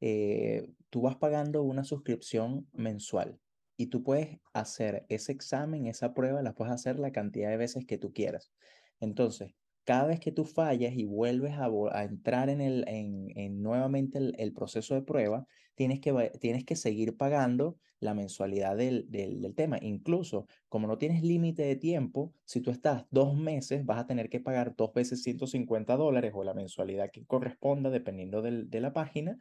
eh, 0.00 0.68
tú 0.90 1.02
vas 1.02 1.16
pagando 1.16 1.62
una 1.62 1.84
suscripción 1.84 2.68
mensual 2.72 3.40
y 3.76 3.88
tú 3.88 4.02
puedes 4.04 4.38
hacer 4.52 5.06
ese 5.08 5.32
examen, 5.32 5.86
esa 5.86 6.14
prueba, 6.14 6.42
la 6.42 6.54
puedes 6.54 6.74
hacer 6.74 6.98
la 6.98 7.12
cantidad 7.12 7.50
de 7.50 7.56
veces 7.56 7.86
que 7.86 7.98
tú 7.98 8.12
quieras. 8.12 8.52
Entonces, 9.00 9.54
cada 9.84 10.06
vez 10.06 10.20
que 10.20 10.32
tú 10.32 10.44
fallas 10.44 10.94
y 10.94 11.04
vuelves 11.04 11.52
a, 11.52 11.68
entrar 12.04 12.48
en, 12.48 12.60
el, 12.60 12.84
en, 12.88 13.28
en 13.36 13.62
nuevamente 13.62 14.18
el, 14.18 14.34
el, 14.38 14.52
proceso 14.52 14.94
de 14.94 15.02
prueba, 15.02 15.46
tienes 15.74 16.00
que, 16.00 16.32
tienes 16.40 16.64
que 16.64 16.76
seguir 16.76 17.16
pagando 17.16 17.78
la 18.00 18.14
mensualidad 18.14 18.76
del, 18.76 19.10
del, 19.10 19.40
del 19.40 19.54
tema. 19.54 19.78
Incluso, 19.80 20.46
como 20.68 20.86
no 20.86 20.98
tienes 20.98 21.22
límite 21.22 21.62
de 21.62 21.76
tiempo, 21.76 22.32
si 22.44 22.60
tú 22.60 22.70
estás 22.70 23.04
dos 23.10 23.36
meses, 23.36 23.84
vas 23.84 23.98
a 23.98 24.06
tener 24.06 24.28
que 24.28 24.40
pagar 24.40 24.74
dos 24.76 24.92
veces 24.92 25.22
150 25.22 25.96
dólares 25.96 26.32
o 26.34 26.44
la 26.44 26.54
mensualidad 26.54 27.10
que 27.10 27.24
corresponda, 27.24 27.90
dependiendo 27.90 28.42
del, 28.42 28.70
de 28.70 28.80
la 28.80 28.92
página, 28.92 29.38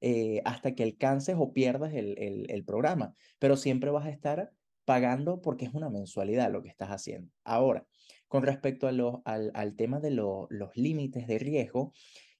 eh, 0.00 0.42
hasta 0.44 0.74
que 0.74 0.82
alcances 0.82 1.36
o 1.38 1.52
pierdas 1.52 1.94
el, 1.94 2.16
el, 2.18 2.50
el 2.50 2.64
programa. 2.64 3.14
Pero 3.38 3.56
siempre 3.56 3.90
vas 3.90 4.06
a 4.06 4.10
estar 4.10 4.52
pagando 4.84 5.40
porque 5.40 5.64
es 5.64 5.74
una 5.74 5.90
mensualidad 5.90 6.52
lo 6.52 6.62
que 6.62 6.68
estás 6.68 6.90
haciendo. 6.90 7.30
Ahora, 7.42 7.86
con 8.34 8.42
respecto 8.42 8.88
al, 8.88 9.76
tema 9.76 10.00
de 10.00 10.10
lo, 10.10 10.48
los 10.50 10.76
límites 10.76 11.28
de 11.28 11.38
riesgo, 11.38 11.92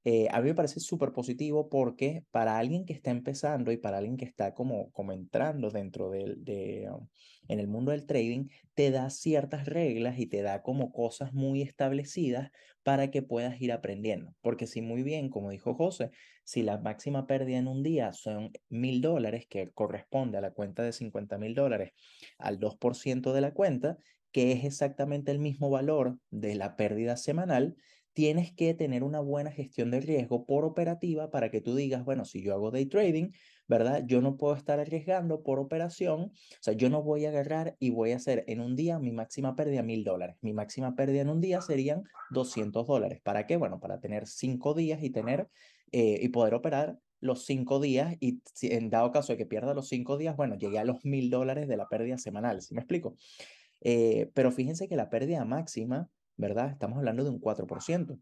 eh, 0.03 0.27
a 0.33 0.41
mí 0.41 0.49
me 0.49 0.55
parece 0.57 0.81
súper 0.81 1.13
positivo 1.13 1.69
porque 1.69 2.25
para 2.33 2.59
alguien 2.59 2.85
que 2.85 2.95
está 2.95 3.13
empezando 3.13 3.71
y 3.71 3.77
para 3.77 3.99
alguien 3.99 4.17
que 4.17 4.25
está 4.25 4.55
como, 4.55 4.91
entrando 5.13 5.71
dentro 5.71 6.11
de, 6.11 6.89
um, 6.93 7.07
en 7.47 7.61
el 7.61 7.69
mundo 7.69 7.93
del 7.93 8.07
trading, 8.07 8.49
te 8.75 8.91
da 8.91 9.09
ciertas 9.09 9.67
reglas 9.67 10.19
y 10.19 10.27
te 10.27 10.43
da 10.43 10.63
como 10.63 10.91
cosas 10.91 11.33
muy 11.33 11.63
establecidas 11.63 12.51
para 12.83 13.13
que 13.13 13.23
puedas 13.23 13.61
ir 13.61 13.71
aprendiendo. 13.71 14.35
Porque 14.41 14.67
si 14.67 14.83
muy 14.83 15.05
bien, 15.05 15.29
como 15.29 15.51
dijo 15.51 15.75
José, 15.75 16.11
si 16.43 16.65
la 16.65 16.77
máxima 16.77 17.29
pérdida 17.29 17.59
en 17.59 17.69
un 17.69 17.85
día 17.85 18.13
son 18.13 18.51
mil 18.69 19.01
dólares, 19.01 19.47
que 19.49 19.71
corresponde 19.71 20.39
a 20.39 20.41
la 20.41 20.51
cuenta 20.51 20.83
de 20.83 20.93
50 20.93 21.39
mil 21.39 21.55
dólares, 21.55 21.93
al 22.37 22.59
2% 22.59 23.33
de 23.33 23.41
la 23.41 23.55
cuenta, 23.55 23.97
que 24.35 24.51
es 24.51 24.65
exactamente 24.65 25.31
el 25.31 25.39
mismo 25.39 25.71
valor 25.71 26.19
de 26.33 26.57
la 26.57 26.75
pérdida 26.75 27.17
semanal, 27.17 27.77
tienes 28.15 28.51
que 28.53 28.75
tener 28.75 29.05
una 29.05 29.21
buena 29.21 29.53
gestión 29.53 29.93
de 29.93 30.01
riesgo 30.01 30.45
por 30.45 30.65
operativa 30.65 31.31
para 31.31 31.53
que 31.53 31.61
tú 31.61 31.77
digas, 31.77 32.05
bueno, 32.05 32.25
si 32.25 32.43
yo 32.43 32.53
hago 32.53 32.73
day 32.73 32.87
trading, 32.87 33.31
¿verdad? 33.69 34.03
Yo 34.05 34.21
no 34.21 34.37
puedo 34.37 34.57
estar 34.57 34.81
arriesgando 34.81 35.45
por 35.45 35.61
operación, 35.61 36.21
o 36.23 36.33
sea, 36.61 36.75
yo 36.75 36.91
no 36.91 37.05
voy 37.05 37.27
a 37.27 37.29
agarrar 37.29 37.77
y 37.79 37.91
voy 37.91 38.11
a 38.11 38.17
hacer 38.17 38.43
en 38.49 38.61
un 38.61 38.75
día 38.75 38.99
mi 38.99 39.13
máxima 39.13 39.55
pérdida 39.55 39.85
mil 39.85 40.03
dólares. 40.03 40.37
Mi 40.41 40.53
máxima 40.53 40.97
pérdida 40.97 41.21
en 41.21 41.29
un 41.29 41.41
día 41.41 41.61
serían 41.61 42.03
200 42.31 42.89
dólares. 42.89 43.21
¿Para 43.23 43.47
qué? 43.47 43.57
Bueno, 43.57 43.79
para 43.79 44.01
tener 44.01 44.27
cinco 44.27 44.75
días 44.75 45.01
y 45.01 45.11
tener 45.11 45.49
eh, 45.93 46.19
y 46.21 46.29
poder 46.31 46.55
operar 46.55 46.99
los 47.21 47.45
cinco 47.47 47.79
días 47.79 48.17
y 48.19 48.41
en 48.63 48.91
dado 48.91 49.13
caso 49.13 49.33
de 49.33 49.39
que 49.39 49.47
pierda 49.47 49.75
los 49.75 49.87
cinco 49.87 50.19
días, 50.19 50.37
bueno, 50.37 50.57
llegué 50.57 50.81
a 50.81 50.85
los 50.85 51.05
mil 51.05 51.31
dólares 51.31 51.69
de 51.69 51.77
la 51.77 51.89
pérdida 51.89 52.19
semanal, 52.19 52.63
¿sí 52.63 52.75
me 52.75 52.81
explico? 52.81 53.15
Eh, 53.85 54.31
pero 54.35 54.51
fíjense 54.51 54.89
que 54.89 54.97
la 54.97 55.11
pérdida 55.11 55.45
máxima 55.45 56.11
¿verdad? 56.37 56.71
Estamos 56.71 56.99
hablando 56.99 57.25
de 57.25 57.31
un 57.31 57.41
4%. 57.41 58.19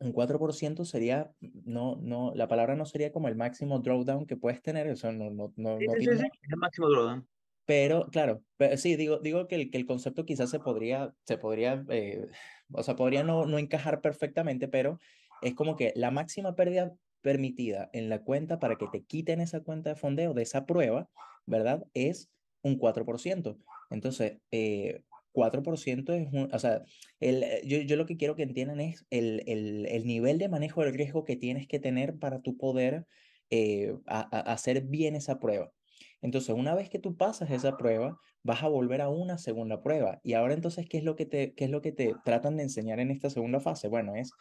Un 0.00 0.12
4% 0.12 0.84
sería, 0.84 1.32
no, 1.40 1.96
no, 1.96 2.32
la 2.34 2.46
palabra 2.46 2.76
no 2.76 2.86
sería 2.86 3.10
como 3.10 3.28
el 3.28 3.34
máximo 3.34 3.80
drawdown 3.80 4.26
que 4.26 4.36
puedes 4.36 4.62
tener, 4.62 4.86
eso 4.86 5.10
no, 5.12 5.30
no, 5.30 5.52
no, 5.56 5.78
sí, 5.78 5.86
no 5.86 5.92
sí, 5.94 5.98
tiene... 5.98 6.18
sí, 6.18 6.26
el 6.42 6.56
máximo 6.56 6.88
drawdown. 6.88 7.28
Pero, 7.64 8.06
claro, 8.10 8.42
pero, 8.56 8.76
sí, 8.76 8.96
digo, 8.96 9.18
digo 9.18 9.46
que, 9.46 9.56
el, 9.56 9.70
que 9.70 9.76
el 9.76 9.86
concepto 9.86 10.24
quizás 10.24 10.50
se 10.50 10.60
podría, 10.60 11.12
se 11.24 11.36
podría, 11.36 11.84
eh, 11.90 12.28
o 12.72 12.82
sea, 12.82 12.96
podría 12.96 13.24
no, 13.24 13.44
no 13.44 13.58
encajar 13.58 14.00
perfectamente, 14.00 14.68
pero 14.68 14.98
es 15.42 15.54
como 15.54 15.76
que 15.76 15.92
la 15.94 16.10
máxima 16.10 16.54
pérdida 16.54 16.94
permitida 17.20 17.90
en 17.92 18.08
la 18.08 18.22
cuenta 18.22 18.58
para 18.58 18.76
que 18.76 18.86
te 18.86 19.02
quiten 19.02 19.40
esa 19.40 19.60
cuenta 19.60 19.90
de 19.90 19.96
fondeo 19.96 20.32
de 20.32 20.42
esa 20.42 20.64
prueba, 20.64 21.10
¿verdad? 21.44 21.84
Es 21.92 22.30
un 22.62 22.78
4%. 22.78 23.58
Entonces, 23.90 24.38
eh, 24.50 25.02
4% 25.32 26.12
es 26.14 26.28
un, 26.32 26.52
o 26.52 26.58
sea, 26.58 26.82
el, 27.20 27.42
eh, 27.42 27.62
yo, 27.64 27.78
yo 27.78 27.96
lo 27.96 28.06
que 28.06 28.16
quiero 28.16 28.34
que 28.36 28.42
entiendan 28.42 28.80
es 28.80 29.06
el, 29.10 29.42
el, 29.46 29.86
el 29.86 30.06
nivel 30.06 30.38
de 30.38 30.48
manejo 30.48 30.82
del 30.82 30.94
riesgo 30.94 31.24
que 31.24 31.36
tienes 31.36 31.66
que 31.68 31.78
tener 31.78 32.18
para 32.18 32.40
tu 32.40 32.56
poder 32.56 33.06
eh, 33.50 33.94
a, 34.06 34.20
hacer 34.52 34.82
bien 34.82 35.16
esa 35.16 35.38
prueba. 35.38 35.72
Entonces, 36.20 36.54
una 36.54 36.74
vez 36.74 36.90
que 36.90 36.98
tú 36.98 37.16
pasas 37.16 37.50
esa 37.50 37.76
prueba, 37.76 38.18
vas 38.42 38.62
a 38.62 38.68
volver 38.68 39.00
a 39.00 39.08
una 39.08 39.38
segunda 39.38 39.82
prueba. 39.82 40.20
Y 40.22 40.34
ahora 40.34 40.54
entonces, 40.54 40.86
¿qué 40.88 40.98
es 40.98 41.04
lo 41.04 41.16
que 41.16 41.26
te, 41.26 41.54
qué 41.54 41.64
es 41.64 41.70
lo 41.70 41.80
que 41.80 41.92
te 41.92 42.14
tratan 42.24 42.56
de 42.56 42.64
enseñar 42.64 43.00
en 43.00 43.10
esta 43.10 43.30
segunda 43.30 43.60
fase? 43.60 43.88
Bueno, 43.88 44.14
es 44.16 44.32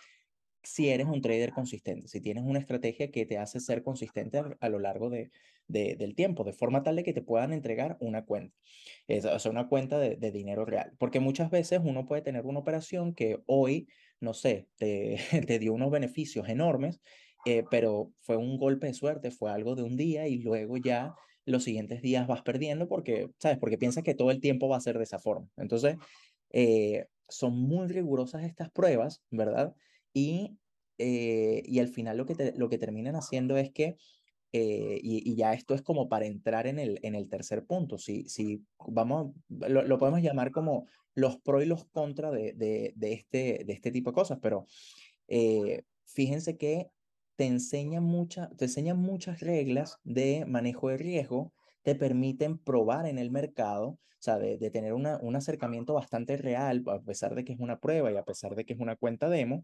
si 0.67 0.89
eres 0.89 1.07
un 1.07 1.21
trader 1.21 1.51
consistente, 1.51 2.07
si 2.07 2.21
tienes 2.21 2.43
una 2.43 2.59
estrategia 2.59 3.09
que 3.09 3.25
te 3.25 3.37
hace 3.37 3.59
ser 3.59 3.83
consistente 3.83 4.41
a, 4.59 4.69
lo 4.69 4.79
largo 4.79 5.09
de, 5.09 5.29
del 5.67 6.15
tiempo, 6.15 6.43
de 6.43 6.53
forma 6.53 6.83
tal 6.83 6.97
de 6.97 7.03
que 7.03 7.13
te 7.13 7.21
puedan 7.21 7.53
entregar 7.53 7.97
una 7.99 8.25
cuenta, 8.25 8.55
o 9.33 9.39
sea, 9.39 9.51
una 9.51 9.67
cuenta 9.67 9.97
de, 9.99 10.31
dinero 10.31 10.65
real. 10.65 10.93
Porque 10.97 11.19
muchas 11.19 11.49
veces 11.49 11.79
uno 11.83 12.05
puede 12.05 12.21
tener 12.21 12.45
una 12.45 12.59
operación 12.59 13.13
que 13.13 13.39
hoy, 13.45 13.87
no 14.19 14.33
sé, 14.33 14.67
te, 14.77 15.17
te 15.47 15.59
dio 15.59 15.73
unos 15.73 15.91
beneficios 15.91 16.49
enormes, 16.49 17.01
eh, 17.45 17.63
pero 17.71 18.11
fue 18.19 18.35
un 18.35 18.57
golpe 18.57 18.87
de 18.87 18.93
suerte, 18.93 19.31
fue 19.31 19.51
algo 19.51 19.75
de 19.75 19.83
un 19.83 19.95
día 19.95 20.27
y 20.27 20.39
luego 20.39 20.77
ya 20.77 21.15
los 21.45 21.63
siguientes 21.63 22.01
días 22.01 22.27
vas 22.27 22.41
perdiendo 22.41 22.89
porque, 22.89 23.29
¿sabes? 23.39 23.57
Porque 23.57 23.77
piensas 23.77 24.03
que 24.03 24.15
todo 24.15 24.31
el 24.31 24.41
tiempo 24.41 24.67
va 24.67 24.75
a 24.77 24.81
ser 24.81 24.97
de 24.97 25.05
esa 25.05 25.17
forma. 25.17 25.47
Entonces, 25.55 25.95
eh, 26.51 27.05
son 27.29 27.57
muy 27.57 27.87
rigurosas 27.87 28.43
estas 28.43 28.69
pruebas, 28.69 29.23
¿verdad? 29.31 29.73
Y, 30.17 30.57
eh, 30.97 31.61
y 31.63 31.77
al 31.77 31.89
final 31.89 32.17
lo 32.17 32.25
que, 32.25 32.53
lo 32.55 32.69
que 32.69 32.79
terminan 32.79 33.15
haciendo 33.15 33.55
es 33.55 33.71
que, 33.71 33.97
eh, 34.51 34.99
y, 35.03 35.35
ya 35.35 35.53
esto 35.53 35.75
es 35.75 35.83
como 35.83 36.09
para 36.09 36.25
entrar 36.25 36.65
en 36.65 36.79
el, 36.79 36.99
en 37.03 37.13
el 37.13 37.29
tercer 37.29 37.65
punto, 37.65 37.99
si, 37.99 38.27
si 38.27 38.63
vamos, 38.87 39.35
lo, 39.49 39.83
lo 39.83 39.99
podemos 39.99 40.23
llamar 40.23 40.51
como 40.51 40.87
los 41.13 41.37
pros 41.37 41.61
y 41.63 41.67
los 41.67 41.85
contras 41.85 42.31
de, 42.31 42.53
de, 42.53 42.93
de, 42.95 43.13
este, 43.13 43.63
de 43.63 43.73
este 43.73 43.91
tipo 43.91 44.09
de 44.09 44.15
cosas, 44.15 44.39
pero 44.41 44.65
fíjense 46.05 46.57
que 46.57 46.89
te 47.35 47.45
enseñan, 47.45 48.03
mucha, 48.03 48.49
te 48.57 48.93
muchas 48.95 49.41
reglas 49.41 49.99
de 50.03 50.45
manejo 50.47 50.89
de 50.89 50.97
riesgo, 50.97 51.53
te 51.83 51.93
permiten 51.93 52.57
probar 52.57 53.05
en 53.05 53.19
el 53.19 53.29
mercado, 53.29 53.99
o 54.19 54.19
sea, 54.19 54.39
de, 54.39 54.57
tener 54.71 54.93
una, 54.93 55.19
un 55.21 55.35
acercamiento 55.35 55.93
bastante 55.93 56.37
real, 56.37 56.83
a 56.87 56.99
pesar 56.99 57.35
de 57.35 57.45
que 57.45 57.53
es 57.53 57.59
una 57.59 57.79
prueba 57.79 58.11
y 58.11 58.17
a 58.17 58.23
pesar 58.23 58.55
de 58.55 58.65
que 58.65 58.73
es 58.73 58.79
una 58.79 58.95
cuenta 58.95 59.29
demo. 59.29 59.63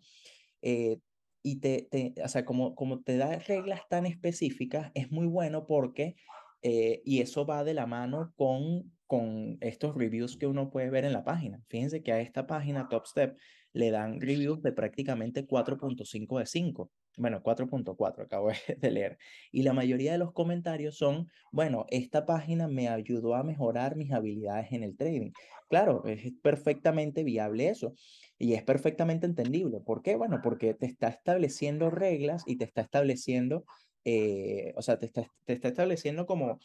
Eh, 0.63 0.99
y 1.43 1.59
te, 1.59 1.87
te, 1.91 2.13
o 2.23 2.27
sea, 2.29 2.45
como, 2.45 2.75
como 2.75 3.03
te 3.03 3.17
da 3.17 3.37
reglas 3.39 3.81
tan 3.89 4.05
específicas, 4.05 4.91
es 4.95 5.11
muy 5.11 5.27
bueno 5.27 5.67
porque, 5.67 6.15
eh, 6.61 7.01
y 7.05 7.21
eso 7.21 7.45
va 7.45 7.63
de 7.63 7.73
la 7.73 7.85
mano 7.85 8.33
con, 8.37 8.95
con 9.07 9.57
estos 9.61 9.95
reviews 9.95 10.37
que 10.37 10.47
uno 10.47 10.69
puede 10.71 10.89
ver 10.89 11.05
en 11.05 11.13
la 11.13 11.23
página. 11.25 11.63
Fíjense 11.69 12.01
que 12.01 12.13
a 12.13 12.21
esta 12.21 12.47
página 12.47 12.87
Top 12.89 13.05
Step 13.05 13.37
le 13.73 13.91
dan 13.91 14.21
reviews 14.21 14.61
de 14.63 14.71
prácticamente 14.71 15.45
4.5 15.45 16.39
de 16.39 16.45
5 16.45 16.91
bueno, 17.17 17.43
4.4 17.43 18.23
acabo 18.23 18.49
de 18.79 18.91
leer. 18.91 19.17
Y 19.51 19.63
la 19.63 19.73
mayoría 19.73 20.13
de 20.13 20.17
los 20.17 20.33
comentarios 20.33 20.97
son, 20.97 21.27
bueno, 21.51 21.85
esta 21.89 22.25
página 22.25 22.67
me 22.67 22.89
ayudó 22.89 23.35
a 23.35 23.43
mejorar 23.43 23.95
mis 23.95 24.11
habilidades 24.11 24.71
en 24.71 24.83
el 24.83 24.97
trading. 24.97 25.31
Claro, 25.73 26.03
es 26.05 26.31
perfectamente 26.43 27.23
viable 27.23 27.67
eso 27.67 27.95
y 28.37 28.53
es 28.53 28.61
perfectamente 28.61 29.25
entendible. 29.25 29.79
¿Por 29.81 30.03
qué? 30.03 30.15
Bueno, 30.15 30.39
porque 30.43 30.75
te 30.75 30.85
está 30.85 31.07
estableciendo 31.07 31.89
reglas 31.89 32.43
y 32.45 32.57
te 32.57 32.65
está 32.65 32.81
estableciendo, 32.81 33.65
eh, 34.05 34.71
o 34.75 34.83
sea, 34.83 34.99
te 34.99 35.07
está, 35.07 35.25
te 35.45 35.53
está 35.53 35.69
estableciendo 35.69 36.27
como, 36.27 36.59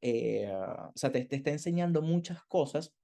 eh, 0.00 0.50
o 0.50 0.92
sea, 0.94 1.12
te, 1.12 1.28
está 1.30 1.50
enseñando 1.50 2.00
muchas 2.00 2.42
cosas 2.44 2.94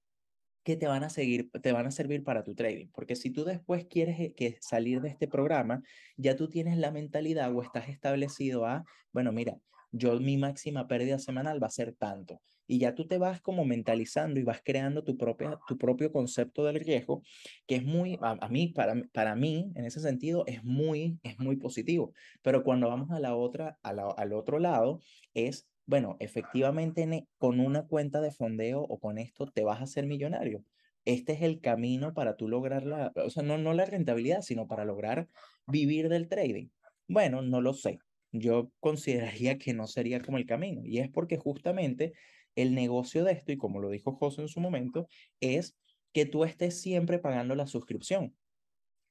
que 0.62 0.76
te 0.76 0.86
van 0.86 1.04
a 1.04 1.10
seguir, 1.10 1.50
te 1.62 1.72
van 1.72 1.86
a 1.86 1.90
servir 1.90 2.24
para 2.24 2.42
tu 2.42 2.54
trading. 2.54 2.88
Porque 2.94 3.14
si 3.14 3.28
tú 3.30 3.44
después 3.44 3.84
quieres 3.84 4.18
eh, 4.18 4.32
que 4.34 4.56
salir 4.62 5.02
de 5.02 5.10
este 5.10 5.28
programa, 5.28 5.82
ya 6.16 6.36
tú 6.36 6.48
tienes 6.48 6.78
la 6.78 6.90
mentalidad 6.90 7.54
o 7.54 7.60
estás 7.62 7.90
establecido 7.90 8.64
a, 8.64 8.86
bueno, 9.12 9.30
mira, 9.30 9.58
yo 9.92 10.18
mi 10.20 10.36
máxima 10.36 10.86
pérdida 10.86 11.18
semanal 11.18 11.62
va 11.62 11.66
a 11.68 11.70
ser 11.70 11.94
tanto. 11.94 12.40
Y 12.66 12.78
ya 12.78 12.94
tú 12.94 13.06
te 13.06 13.18
vas 13.18 13.40
como 13.40 13.64
mentalizando 13.64 14.38
y 14.38 14.44
vas 14.44 14.60
creando 14.64 15.02
tu, 15.02 15.16
propia, 15.16 15.58
tu 15.66 15.76
propio 15.76 16.12
concepto 16.12 16.64
del 16.64 16.80
riesgo, 16.80 17.22
que 17.66 17.76
es 17.76 17.84
muy, 17.84 18.18
a, 18.22 18.48
mí, 18.48 18.68
para, 18.68 18.94
para 19.12 19.34
mí, 19.34 19.72
en 19.74 19.84
ese 19.84 20.00
sentido, 20.00 20.44
es 20.46 20.62
muy, 20.62 21.18
es 21.22 21.38
muy 21.40 21.56
positivo. 21.56 22.12
Pero 22.42 22.62
cuando 22.62 22.88
vamos 22.88 23.10
a 23.10 23.18
la 23.18 23.34
otra, 23.34 23.78
al 23.82 24.32
otro 24.32 24.58
lado, 24.60 25.00
es 25.34 25.68
bueno, 25.90 26.16
efectivamente 26.20 27.26
con 27.36 27.58
una 27.58 27.88
cuenta 27.88 28.20
de 28.20 28.30
fondeo 28.30 28.80
o 28.80 29.00
con 29.00 29.18
esto 29.18 29.46
te 29.46 29.64
vas 29.64 29.80
a 29.80 29.84
hacer 29.84 30.06
millonario. 30.06 30.64
Este 31.04 31.32
es 31.32 31.42
el 31.42 31.60
camino 31.60 32.14
para 32.14 32.36
tú 32.36 32.46
lograr 32.46 32.84
la, 32.84 33.10
o 33.16 33.28
sea, 33.28 33.42
no, 33.42 33.58
no 33.58 33.72
la 33.72 33.86
rentabilidad, 33.86 34.42
sino 34.42 34.68
para 34.68 34.84
lograr 34.84 35.28
vivir 35.66 36.08
del 36.08 36.28
trading. 36.28 36.68
Bueno, 37.08 37.42
no 37.42 37.60
lo 37.60 37.74
sé. 37.74 37.98
Yo 38.32 38.70
consideraría 38.80 39.58
que 39.58 39.74
no 39.74 39.86
sería 39.86 40.20
como 40.20 40.38
el 40.38 40.46
camino. 40.46 40.82
Y 40.84 40.98
es 40.98 41.08
porque 41.10 41.36
justamente 41.36 42.12
el 42.54 42.74
negocio 42.74 43.24
de 43.24 43.32
esto, 43.32 43.52
y 43.52 43.56
como 43.56 43.80
lo 43.80 43.90
dijo 43.90 44.12
José 44.12 44.42
en 44.42 44.48
su 44.48 44.60
momento, 44.60 45.08
es 45.40 45.76
que 46.12 46.26
tú 46.26 46.44
estés 46.44 46.80
siempre 46.80 47.18
pagando 47.18 47.54
la 47.54 47.66
suscripción. 47.66 48.36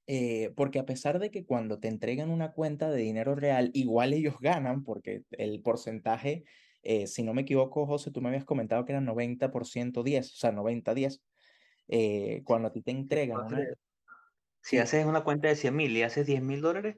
Eh, 0.08 0.52
porque 0.56 0.80
a 0.80 0.86
pesar 0.86 1.20
de 1.20 1.30
que 1.30 1.46
cuando 1.46 1.80
te 1.80 1.88
entregan 1.88 2.32
una 2.32 2.52
cuenta 2.52 2.90
de 2.90 3.02
dinero 3.02 3.36
real, 3.36 3.70
igual 3.74 4.14
ellos 4.14 4.36
ganan, 4.40 4.84
porque 4.84 5.24
el 5.32 5.62
porcentaje 5.62 6.46
eh, 6.82 7.08
si 7.08 7.24
no 7.24 7.34
me 7.34 7.42
equivoco, 7.42 7.86
José, 7.86 8.12
tú 8.12 8.22
me 8.22 8.30
habías 8.30 8.46
comentado 8.46 8.86
que 8.86 8.94
era 8.94 9.02
90% 9.02 10.04
10, 10.04 10.34
o 10.34 10.36
sea, 10.36 10.52
90-10. 10.52 11.22
Eh, 11.88 12.42
cuando 12.46 12.68
a 12.68 12.72
ti 12.72 12.82
te 12.82 12.92
entregan 12.92 13.48
Si 14.62 14.78
haces 14.78 15.06
una 15.06 15.24
cuenta 15.24 15.48
de 15.48 15.56
100 15.56 15.76
mil 15.76 15.98
y 15.98 16.04
haces 16.04 16.28
10 16.28 16.44
mil 16.44 16.62
dólares 16.62 16.98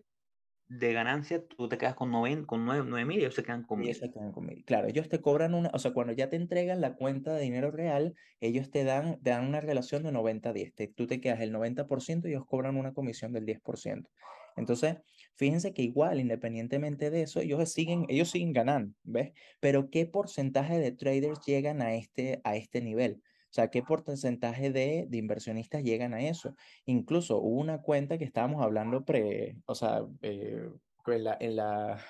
de 0.72 0.94
ganancia, 0.94 1.46
tú 1.46 1.68
te 1.68 1.78
quedas 1.78 1.96
con 1.96 2.12
9, 2.12 2.46
con 2.46 2.66
9, 2.66 3.06
mil 3.06 3.18
y 3.18 3.22
ellos 3.22 3.36
se 3.36 3.44
quedan 3.44 3.64
con 3.64 3.82
mil. 3.82 4.64
Claro, 4.64 4.88
ellos 4.88 5.10
te 5.10 5.20
cobran 5.20 5.54
una, 5.54 5.70
o 5.74 5.80
sea, 5.80 5.92
cuando 5.92 6.14
ya 6.14 6.30
te 6.30 6.38
entregan 6.38 6.80
la 6.80 6.96
cuenta 6.96 7.34
de 7.34 7.42
dinero 7.42 7.72
real, 7.72 8.16
ellos 8.40 8.72
te 8.72 8.86
dan, 8.86 9.22
te 9.22 9.32
dan 9.32 9.48
una 9.48 9.60
relación 9.60 10.04
de 10.04 10.14
90-10. 10.14 10.94
Tú 10.96 11.08
te 11.08 11.20
quedas 11.20 11.42
el 11.42 11.52
90% 11.52 12.26
y 12.26 12.32
ellos 12.32 12.46
cobran 12.46 12.78
una 12.78 12.94
comisión 12.94 13.34
del 13.34 13.46
10%. 13.46 14.08
Entonces, 14.56 14.96
fíjense 15.36 15.74
que 15.74 15.82
igual, 15.82 16.22
independientemente 16.22 17.10
de 17.10 17.24
eso, 17.24 17.42
ellos 17.42 17.70
siguen, 17.70 18.06
ellos 18.08 18.30
siguen 18.30 18.54
ganando, 18.54 18.94
¿ves? 19.04 19.34
Pero 19.60 19.90
¿qué 19.90 20.06
porcentaje 20.06 20.80
de 20.80 20.94
traders 20.94 21.46
llegan 21.46 21.82
a 21.82 21.96
este, 21.96 22.40
a 22.46 22.56
este 22.56 22.82
nivel? 22.82 23.22
O 23.52 23.54
sea, 23.54 23.68
¿qué 23.70 23.84
porcentaje 23.84 24.72
de, 24.72 25.08
de, 25.10 25.18
inversionistas 25.18 25.84
llegan 25.84 26.14
a 26.14 26.22
eso? 26.22 26.56
Incluso 26.86 27.38
hubo 27.42 27.60
una 27.60 27.82
cuenta 27.82 28.18
que 28.18 28.24
estábamos 28.24 28.64
hablando 28.64 29.04
pre, 29.04 29.58
o 29.66 29.76
sea, 29.76 30.06
eh, 30.22 30.70
en 31.06 31.24
la, 31.26 31.38
en 31.38 31.58
la 31.58 32.02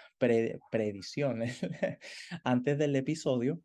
predicción 0.69 1.41
antes 2.43 2.77
del 2.77 2.95
episodio, 2.95 3.59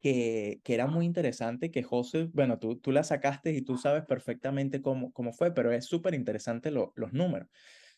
que, 0.00 0.60
que, 0.64 0.74
era 0.74 0.86
muy 0.86 1.06
interesante, 1.06 1.70
que 1.70 1.82
José, 1.82 2.28
bueno, 2.34 2.58
tú, 2.58 2.76
tú 2.76 2.92
la 2.92 3.04
sacaste 3.04 3.52
y 3.52 3.62
tú 3.62 3.78
sabes 3.78 4.04
perfectamente 4.04 4.82
cómo, 4.82 5.12
cómo 5.12 5.32
fue, 5.32 5.54
pero 5.54 5.72
es 5.72 5.86
súper 5.86 6.12
interesante 6.12 6.70
los 6.70 7.12
números. 7.14 7.48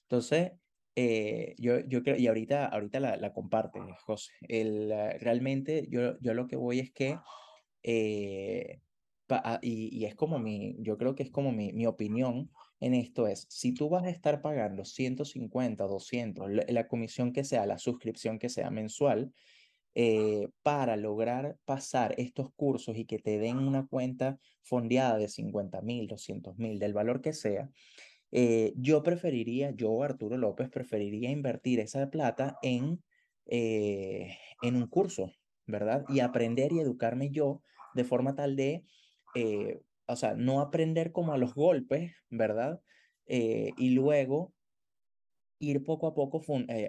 Entonces, 0.02 0.52
eh, 0.94 1.56
yo, 1.58 1.80
yo 1.80 2.04
creo, 2.04 2.16
y 2.16 2.28
ahorita, 2.28 2.66
ahorita 2.66 3.00
la, 3.00 3.16
la 3.16 3.32
comparte, 3.32 3.80
José. 4.04 4.32
El, 4.42 4.90
realmente 5.20 5.86
yo, 5.90 6.16
yo 6.20 6.32
lo 6.32 6.46
que 6.46 6.56
voy 6.56 6.78
es 6.78 6.92
que, 6.92 7.18
eh, 7.90 8.80
ah, 9.30 9.58
y, 9.62 9.96
y, 9.96 10.04
es 10.04 10.14
como 10.14 10.38
mi, 10.38 10.76
yo 10.80 10.98
creo 10.98 11.14
que 11.14 11.22
es 11.22 11.30
como 11.30 11.52
mi, 11.52 11.72
mi 11.72 11.86
opinión 11.86 12.50
en 12.80 12.94
esto 12.94 13.26
es, 13.26 13.46
si 13.48 13.72
tú 13.72 13.88
vas 13.88 14.04
a 14.04 14.10
estar 14.10 14.42
pagando 14.42 14.84
150, 14.84 15.84
200, 15.84 16.50
la, 16.50 16.64
la 16.68 16.88
comisión 16.88 17.32
que 17.32 17.44
sea, 17.44 17.66
la 17.66 17.78
suscripción 17.78 18.38
que 18.38 18.48
sea 18.48 18.70
mensual, 18.70 19.32
eh, 19.94 20.48
para 20.62 20.96
lograr 20.96 21.56
pasar 21.64 22.14
estos 22.18 22.52
cursos 22.54 22.96
y 22.96 23.04
que 23.04 23.18
te 23.18 23.38
den 23.38 23.58
una 23.58 23.86
cuenta 23.86 24.38
fondeada 24.62 25.18
de 25.18 25.28
50 25.28 25.80
mil, 25.80 26.06
200 26.06 26.56
mil, 26.56 26.78
del 26.78 26.92
valor 26.92 27.20
que 27.20 27.32
sea, 27.32 27.68
eh, 28.30 28.74
yo 28.76 29.02
preferiría, 29.02 29.72
yo 29.72 30.02
Arturo 30.02 30.36
López, 30.36 30.68
preferiría 30.68 31.30
invertir 31.30 31.80
esa 31.80 32.10
plata 32.10 32.58
en, 32.62 33.02
eh, 33.46 34.36
en 34.62 34.76
un 34.76 34.86
curso, 34.86 35.32
¿verdad? 35.66 36.04
Y 36.08 36.20
aprender 36.20 36.72
y 36.72 36.78
educarme 36.78 37.30
yo 37.30 37.62
de 37.98 38.04
forma 38.04 38.34
tal 38.34 38.56
de, 38.56 38.84
o 40.06 40.16
sea, 40.16 40.34
no 40.34 40.60
aprender 40.60 41.12
como 41.12 41.32
a 41.34 41.38
los 41.38 41.54
golpes, 41.54 42.12
¿verdad? 42.30 42.80
y 43.26 43.90
luego 43.90 44.54
ir 45.58 45.84
poco 45.84 46.06
a 46.06 46.14
poco 46.14 46.42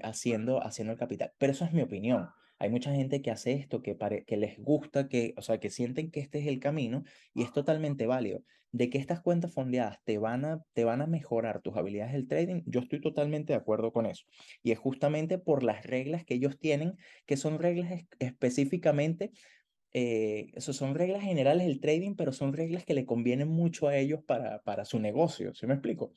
haciendo, 0.04 0.64
haciendo 0.64 0.94
el 0.94 1.00
capital. 1.00 1.34
Pero 1.38 1.52
eso 1.52 1.66
es 1.66 1.74
mi 1.74 1.82
opinión. 1.82 2.30
Hay 2.60 2.70
mucha 2.70 2.94
gente 2.94 3.22
que 3.22 3.32
hace 3.32 3.54
esto, 3.54 3.82
que, 3.82 3.98
que 4.28 4.38
les 4.38 4.60
gusta, 4.60 5.08
que, 5.08 5.34
o 5.38 5.42
sea, 5.42 5.60
que 5.60 5.70
sienten 5.70 6.12
que 6.12 6.20
este 6.20 6.40
es 6.40 6.48
el 6.48 6.60
camino 6.60 7.04
y 7.34 7.44
es 7.44 7.54
totalmente 7.54 8.06
válido. 8.06 8.44
De 8.72 8.90
que 8.90 9.00
estas 9.00 9.22
cuentas 9.22 9.54
fondeadas 9.54 9.98
te 10.04 10.18
van 10.20 10.46
a, 10.46 10.62
te 10.74 10.84
van 10.84 11.02
a 11.02 11.08
mejorar 11.08 11.62
tus 11.62 11.76
habilidades 11.76 12.14
del 12.14 12.28
trading, 12.28 12.62
yo 12.66 12.82
estoy 12.82 13.02
totalmente 13.02 13.54
de 13.54 13.58
acuerdo 13.58 13.92
con 13.92 14.06
eso. 14.06 14.26
Y 14.62 14.72
es 14.72 14.78
justamente 14.78 15.40
por 15.40 15.64
las 15.64 15.86
reglas 15.86 16.26
que 16.26 16.36
ellos 16.36 16.60
tienen, 16.60 16.96
que 17.26 17.38
son 17.38 17.58
reglas 17.60 18.04
específicamente 18.20 19.32
eh, 19.94 20.52
eso 20.54 20.74
son 20.74 20.96
reglas 20.96 21.24
generales 21.24 21.68
del 21.68 21.80
trading, 21.80 22.16
pero 22.16 22.32
son 22.32 22.54
reglas 22.54 22.86
que 22.86 22.94
le 22.94 23.06
convienen 23.06 23.48
mucho 23.48 23.88
a 23.88 23.98
ellos 23.98 24.24
para, 24.24 24.62
para 24.64 24.86
su 24.86 25.00
negocio, 25.00 25.54
¿sí 25.54 25.66
me 25.68 25.74
explico? 25.74 26.12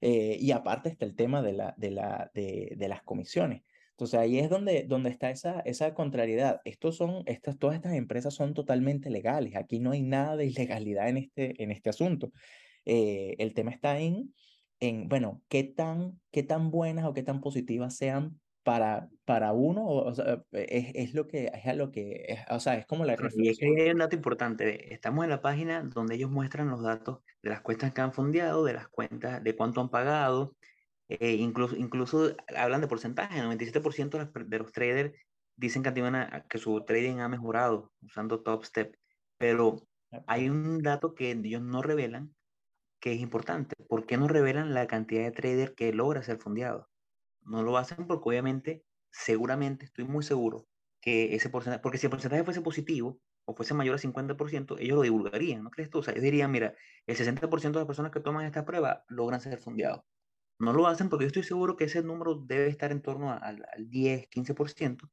Eh, 0.00 0.36
y 0.40 0.50
aparte 0.50 0.88
está 0.88 1.04
el 1.04 1.16
tema 1.16 1.42
de, 1.42 1.52
la, 1.52 1.74
de, 1.76 1.90
la, 1.90 2.30
de, 2.34 2.74
de 2.76 2.88
las 2.88 3.02
comisiones. 3.02 3.62
Entonces 3.92 4.20
ahí 4.20 4.38
es 4.38 4.50
donde, 4.50 4.84
donde 4.84 5.08
está 5.08 5.30
esa, 5.30 5.60
esa 5.60 5.94
contrariedad. 5.94 6.60
Estos 6.66 6.96
son, 6.96 7.22
estas, 7.24 7.58
todas 7.58 7.76
estas 7.76 7.94
empresas 7.94 8.34
son 8.34 8.52
totalmente 8.52 9.08
legales. 9.08 9.56
Aquí 9.56 9.80
no 9.80 9.92
hay 9.92 10.02
nada 10.02 10.36
de 10.36 10.44
ilegalidad 10.44 11.08
en 11.08 11.16
este, 11.16 11.62
en 11.62 11.70
este 11.70 11.88
asunto. 11.88 12.30
Eh, 12.84 13.36
el 13.38 13.54
tema 13.54 13.70
está 13.70 13.98
en, 13.98 14.34
en, 14.80 15.08
bueno, 15.08 15.42
qué 15.48 15.64
tan, 15.64 16.20
qué 16.30 16.42
tan 16.42 16.70
buenas 16.70 17.06
o 17.06 17.14
qué 17.14 17.22
tan 17.22 17.40
positivas 17.40 17.96
sean 17.96 18.38
para, 18.66 19.08
para 19.24 19.52
uno, 19.52 19.86
o, 19.86 20.12
sea, 20.12 20.42
es, 20.50 20.90
es, 20.96 21.14
lo 21.14 21.28
que, 21.28 21.52
es 21.54 21.66
a 21.66 21.74
lo 21.74 21.92
que, 21.92 22.24
es, 22.26 22.40
o 22.50 22.58
sea, 22.58 22.74
es 22.74 22.84
como 22.84 23.04
la. 23.04 23.16
Y 23.36 23.48
es 23.48 23.58
que 23.58 23.66
hay 23.80 23.90
un 23.90 23.98
dato 23.98 24.16
importante, 24.16 24.92
estamos 24.92 25.22
en 25.22 25.30
la 25.30 25.40
página 25.40 25.84
donde 25.84 26.16
ellos 26.16 26.32
muestran 26.32 26.68
los 26.68 26.82
datos 26.82 27.20
de 27.44 27.50
las 27.50 27.60
cuentas 27.60 27.92
que 27.92 28.00
han 28.00 28.12
fondeado, 28.12 28.64
de 28.64 28.72
las 28.72 28.88
cuentas, 28.88 29.40
de 29.44 29.54
cuánto 29.54 29.80
han 29.80 29.88
pagado, 29.88 30.56
eh, 31.08 31.34
incluso, 31.34 31.76
incluso 31.76 32.34
hablan 32.56 32.80
de 32.80 32.88
porcentaje, 32.88 33.38
el 33.38 33.46
97% 33.46 34.32
de 34.48 34.58
los 34.58 34.72
traders 34.72 35.14
dicen 35.54 35.84
que, 35.84 35.92
que 36.48 36.58
su 36.58 36.80
trading 36.84 37.20
ha 37.20 37.28
mejorado 37.28 37.92
usando 38.02 38.42
Top 38.42 38.64
Step, 38.64 38.96
pero 39.38 39.86
hay 40.26 40.48
un 40.48 40.82
dato 40.82 41.14
que 41.14 41.30
ellos 41.30 41.62
no 41.62 41.82
revelan 41.82 42.34
que 42.98 43.12
es 43.12 43.20
importante. 43.20 43.76
¿Por 43.88 44.06
qué 44.06 44.16
no 44.16 44.26
revelan 44.26 44.74
la 44.74 44.88
cantidad 44.88 45.22
de 45.22 45.30
traders 45.30 45.72
que 45.76 45.92
logra 45.92 46.24
ser 46.24 46.38
fondeado? 46.38 46.88
No 47.46 47.62
lo 47.62 47.76
hacen 47.78 48.06
porque 48.06 48.28
obviamente, 48.28 48.84
seguramente, 49.10 49.86
estoy 49.86 50.04
muy 50.04 50.22
seguro 50.24 50.66
que 51.00 51.34
ese 51.34 51.48
porcentaje, 51.48 51.80
porque 51.80 51.98
si 51.98 52.06
el 52.06 52.10
porcentaje 52.10 52.44
fuese 52.44 52.60
positivo 52.60 53.20
o 53.44 53.54
fuese 53.54 53.74
mayor 53.74 53.94
a 53.94 53.98
50%, 53.98 54.76
ellos 54.80 54.96
lo 54.96 55.02
divulgarían, 55.02 55.62
¿no 55.62 55.70
crees 55.70 55.88
tú? 55.88 55.98
O 55.98 56.02
sea, 56.02 56.12
ellos 56.12 56.24
dirían, 56.24 56.50
mira, 56.50 56.74
el 57.06 57.16
60% 57.16 57.60
de 57.60 57.78
las 57.78 57.86
personas 57.86 58.10
que 58.10 58.20
toman 58.20 58.44
esta 58.44 58.64
prueba 58.64 59.04
logran 59.08 59.40
ser 59.40 59.58
fondeados. 59.58 60.02
No 60.58 60.72
lo 60.72 60.86
hacen 60.86 61.08
porque 61.08 61.24
yo 61.24 61.28
estoy 61.28 61.44
seguro 61.44 61.76
que 61.76 61.84
ese 61.84 62.02
número 62.02 62.34
debe 62.34 62.66
estar 62.66 62.90
en 62.90 63.02
torno 63.02 63.30
al, 63.32 63.64
10, 63.78 64.28
15% 64.30 65.08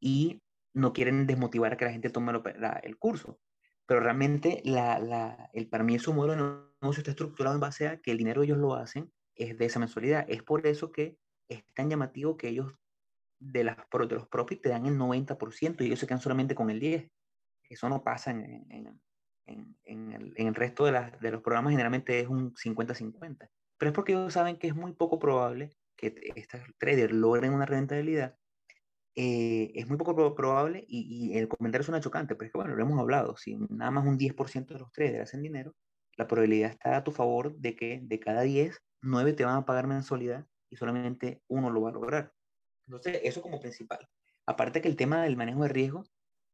y 0.00 0.42
no 0.74 0.92
quieren 0.92 1.26
desmotivar 1.26 1.72
a 1.72 1.76
que 1.76 1.86
la 1.86 1.92
gente 1.92 2.10
tome 2.10 2.32
el 2.82 2.98
curso. 2.98 3.40
Pero 3.86 4.00
realmente 4.00 4.60
la, 4.64 4.98
la, 4.98 5.50
el, 5.52 5.68
para 5.68 5.84
mí 5.84 5.98
su 5.98 6.12
modelo 6.12 6.34
de 6.34 6.70
negocio 6.82 7.00
está 7.00 7.12
estructurado 7.12 7.54
en 7.54 7.60
base 7.60 7.88
a 7.88 8.00
que 8.00 8.10
el 8.10 8.18
dinero 8.18 8.42
ellos 8.42 8.58
lo 8.58 8.74
hacen 8.74 9.12
es 9.34 9.56
de 9.56 9.64
esa 9.64 9.78
mensualidad. 9.78 10.26
Es 10.28 10.42
por 10.42 10.66
eso 10.66 10.92
que 10.92 11.16
es 11.50 11.64
tan 11.74 11.90
llamativo 11.90 12.36
que 12.36 12.48
ellos 12.48 12.72
de, 13.38 13.64
las, 13.64 13.76
de 13.76 14.14
los 14.14 14.28
profits 14.28 14.62
te 14.62 14.68
dan 14.70 14.86
el 14.86 14.96
90% 14.98 15.80
y 15.80 15.86
ellos 15.86 15.98
se 15.98 16.06
quedan 16.06 16.20
solamente 16.20 16.54
con 16.54 16.70
el 16.70 16.80
10%. 16.80 17.10
Eso 17.68 17.88
no 17.88 18.02
pasa 18.02 18.32
en, 18.32 18.66
en, 18.68 19.00
en, 19.46 19.76
en 19.84 20.12
el, 20.12 20.34
el, 20.36 20.54
resto 20.54 20.86
de, 20.86 21.30
los 21.30 21.42
programas, 21.42 21.70
generalmente 21.70 22.18
es 22.18 22.26
un 22.26 22.52
50-50 22.54 23.48
pero 23.80 23.90
es 23.90 23.94
porque 23.94 24.12
ellos 24.12 24.34
saben 24.34 24.58
que 24.58 24.66
es 24.66 24.74
muy 24.76 24.92
poco 24.92 25.18
probable 25.18 25.70
que 25.96 26.14
estos 26.36 26.60
traders 26.76 27.14
logren 27.14 27.54
una 27.54 27.64
rentabilidad. 27.64 28.36
Eh, 29.16 29.72
es 29.74 29.88
muy 29.88 29.96
poco 29.96 30.34
probable 30.34 30.84
y, 30.86 31.32
el 31.38 31.48
comentario 31.48 31.84
suena 31.84 32.02
chocante, 32.02 32.34
pero 32.34 32.46
es 32.46 32.52
que 32.52 32.58
bueno, 32.58 32.76
lo 32.76 32.82
hemos 32.82 33.00
hablado, 33.00 33.38
si 33.38 33.56
nada 33.70 33.90
más 33.90 34.06
un 34.06 34.18
10% 34.18 34.74
de 34.74 34.80
los 34.80 34.92
traders 34.92 35.22
hacen 35.22 35.40
dinero, 35.40 35.74
la 36.16 36.26
probabilidad 36.26 36.70
está 36.70 36.94
a 36.94 37.04
tu 37.04 37.10
favor 37.10 37.56
de 37.56 37.74
que 37.74 38.00
de 38.02 38.20
cada 38.20 38.42
10, 38.42 38.78
9 39.00 39.32
te 39.32 39.46
van 39.46 39.56
a 39.56 39.64
pagar 39.64 39.86
mensualidad 39.86 40.46
y 40.70 40.76
solamente 40.76 41.42
uno 41.48 41.70
lo 41.70 41.82
va 41.82 41.90
a 41.90 41.92
lograr. 41.92 42.32
Entonces, 42.86 43.20
eso 43.24 43.42
como 43.42 43.60
principal. 43.60 44.08
Aparte 44.46 44.80
que 44.80 44.88
el 44.88 44.96
tema 44.96 45.22
del 45.22 45.36
manejo 45.36 45.62
de 45.62 45.68
riesgo, 45.68 46.04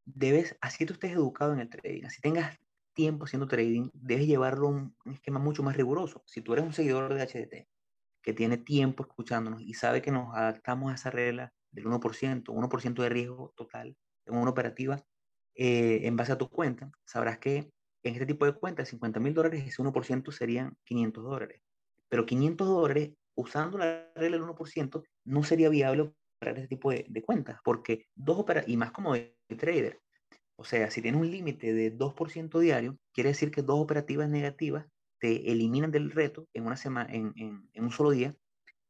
debes, 0.05 0.57
así 0.61 0.87
tú 0.87 0.95
estés 0.95 1.13
educado 1.13 1.53
en 1.53 1.61
el 1.61 1.69
trading, 1.69 2.05
así 2.05 2.21
tengas 2.21 2.59
tiempo 2.95 3.25
haciendo 3.25 3.47
trading, 3.47 3.91
debes 3.93 4.27
llevarlo 4.27 4.69
a 4.69 4.71
un 4.71 4.97
esquema 5.13 5.39
mucho 5.39 5.63
más 5.63 5.77
riguroso. 5.77 6.23
Si 6.27 6.41
tú 6.41 6.55
eres 6.55 6.65
un 6.65 6.73
seguidor 6.73 7.13
de 7.13 7.23
HDT 7.23 7.69
que 8.23 8.33
tiene 8.33 8.57
tiempo 8.57 9.05
escuchándonos 9.05 9.61
y 9.61 9.75
sabe 9.75 10.03
que 10.03 10.11
nos 10.11 10.35
adaptamos 10.35 10.91
a 10.91 10.95
esa 10.95 11.11
regla 11.11 11.53
del 11.71 11.87
1%, 11.87 12.45
1% 12.45 13.03
de 13.03 13.09
riesgo 13.09 13.53
total 13.57 13.97
en 14.25 14.37
una 14.37 14.51
operativa, 14.51 15.05
eh, 15.55 16.01
en 16.05 16.17
base 16.17 16.33
a 16.33 16.39
tu 16.39 16.49
cuenta, 16.49 16.91
sabrás 17.05 17.39
que 17.39 17.71
en 18.03 18.15
este 18.15 18.27
tipo 18.27 18.47
de 18.47 18.53
cuentas, 18.53 18.89
50 18.89 19.21
mil 19.21 19.35
dólares, 19.35 19.65
ese 19.67 19.83
1% 19.83 20.33
serían 20.33 20.77
500 20.85 21.25
dólares. 21.25 21.61
Pero 22.09 22.25
500 22.25 22.69
dólares, 22.69 23.13
usando 23.37 23.79
la 23.79 24.11
regla 24.15 24.39
del 24.39 24.47
1%, 24.47 25.05
no 25.25 25.45
sería 25.45 25.69
viable 25.69 26.13
para 26.39 26.53
este 26.53 26.69
tipo 26.69 26.91
de, 26.91 27.23
cuentas, 27.25 27.61
porque 27.65 28.07
dos 28.15 28.39
operativas, 28.39 28.73
y 28.73 28.77
más 28.77 28.93
como 28.93 29.15
de 29.15 29.37
trader, 29.57 30.01
o 30.59 30.65
sea, 30.65 30.91
si 30.91 31.03
tienes 31.03 31.21
un 31.21 31.31
límite 31.31 31.73
de 31.75 31.97
2% 31.97 32.59
diario, 32.59 32.99
quiere 33.13 33.31
decir 33.31 33.51
que 33.51 33.63
dos 33.63 33.79
operativas 33.79 34.29
negativas 34.29 34.87
te 35.21 35.51
eliminan 35.51 35.91
del 35.91 36.11
reto 36.11 36.49
en, 36.55 36.67
una 36.67 36.77
semana, 36.77 37.13
en, 37.13 37.69
un 37.75 37.91
solo 37.91 38.11
día 38.11 38.35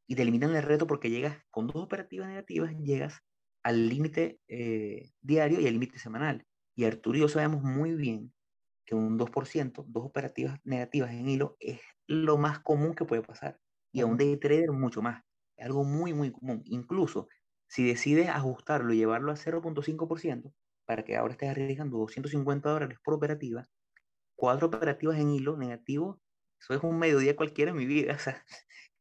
y 0.07 0.15
te 0.15 0.21
eliminan 0.21 0.53
del 0.53 0.63
reto 0.63 0.87
porque 0.87 1.09
llegas 1.09 1.37
con 1.51 1.67
dos 1.67 1.75
operativas 1.75 2.27
negativas, 2.27 2.73
llegas 2.77 3.21
al 3.63 3.89
límite 3.89 4.39
eh, 4.47 5.11
diario 5.21 5.59
y 5.59 5.67
al 5.67 5.73
límite 5.73 5.99
semanal. 5.99 6.45
Y 6.75 6.85
Arturo 6.85 7.17
y 7.17 7.21
yo 7.21 7.27
sabemos 7.27 7.63
muy 7.63 7.93
bien 7.95 8.33
que 8.85 8.95
un 8.95 9.19
2%, 9.19 9.85
dos 9.87 10.05
operativas 10.05 10.59
negativas 10.63 11.11
en 11.11 11.27
hilo, 11.27 11.57
es 11.59 11.81
lo 12.07 12.37
más 12.37 12.59
común 12.59 12.93
que 12.93 13.03
puede 13.03 13.21
pasar. 13.21 13.59
Y 13.91 14.01
a 14.01 14.05
un 14.05 14.17
day 14.17 14.37
trader 14.37 14.71
mucho 14.71 15.01
más. 15.01 15.23
Es 15.55 15.65
algo 15.65 15.83
muy, 15.83 16.13
muy 16.13 16.31
común. 16.31 16.61
Incluso 16.65 17.27
si 17.67 17.85
decides 17.85 18.29
ajustarlo 18.29 18.93
y 18.93 18.97
llevarlo 18.97 19.31
a 19.31 19.35
0.5%, 19.35 20.53
para 20.85 21.03
que 21.03 21.17
ahora 21.17 21.33
estés 21.33 21.49
arriesgando 21.49 21.97
250 21.97 22.69
dólares 22.69 22.99
por 23.03 23.13
operativa, 23.13 23.65
cuatro 24.35 24.67
operativas 24.67 25.19
en 25.19 25.31
hilo 25.31 25.57
negativo, 25.57 26.21
eso 26.59 26.73
es 26.73 26.83
un 26.83 26.97
mediodía 26.99 27.35
cualquiera 27.35 27.71
en 27.71 27.77
mi 27.77 27.85
vida, 27.85 28.15
o 28.15 28.19
sea, 28.19 28.43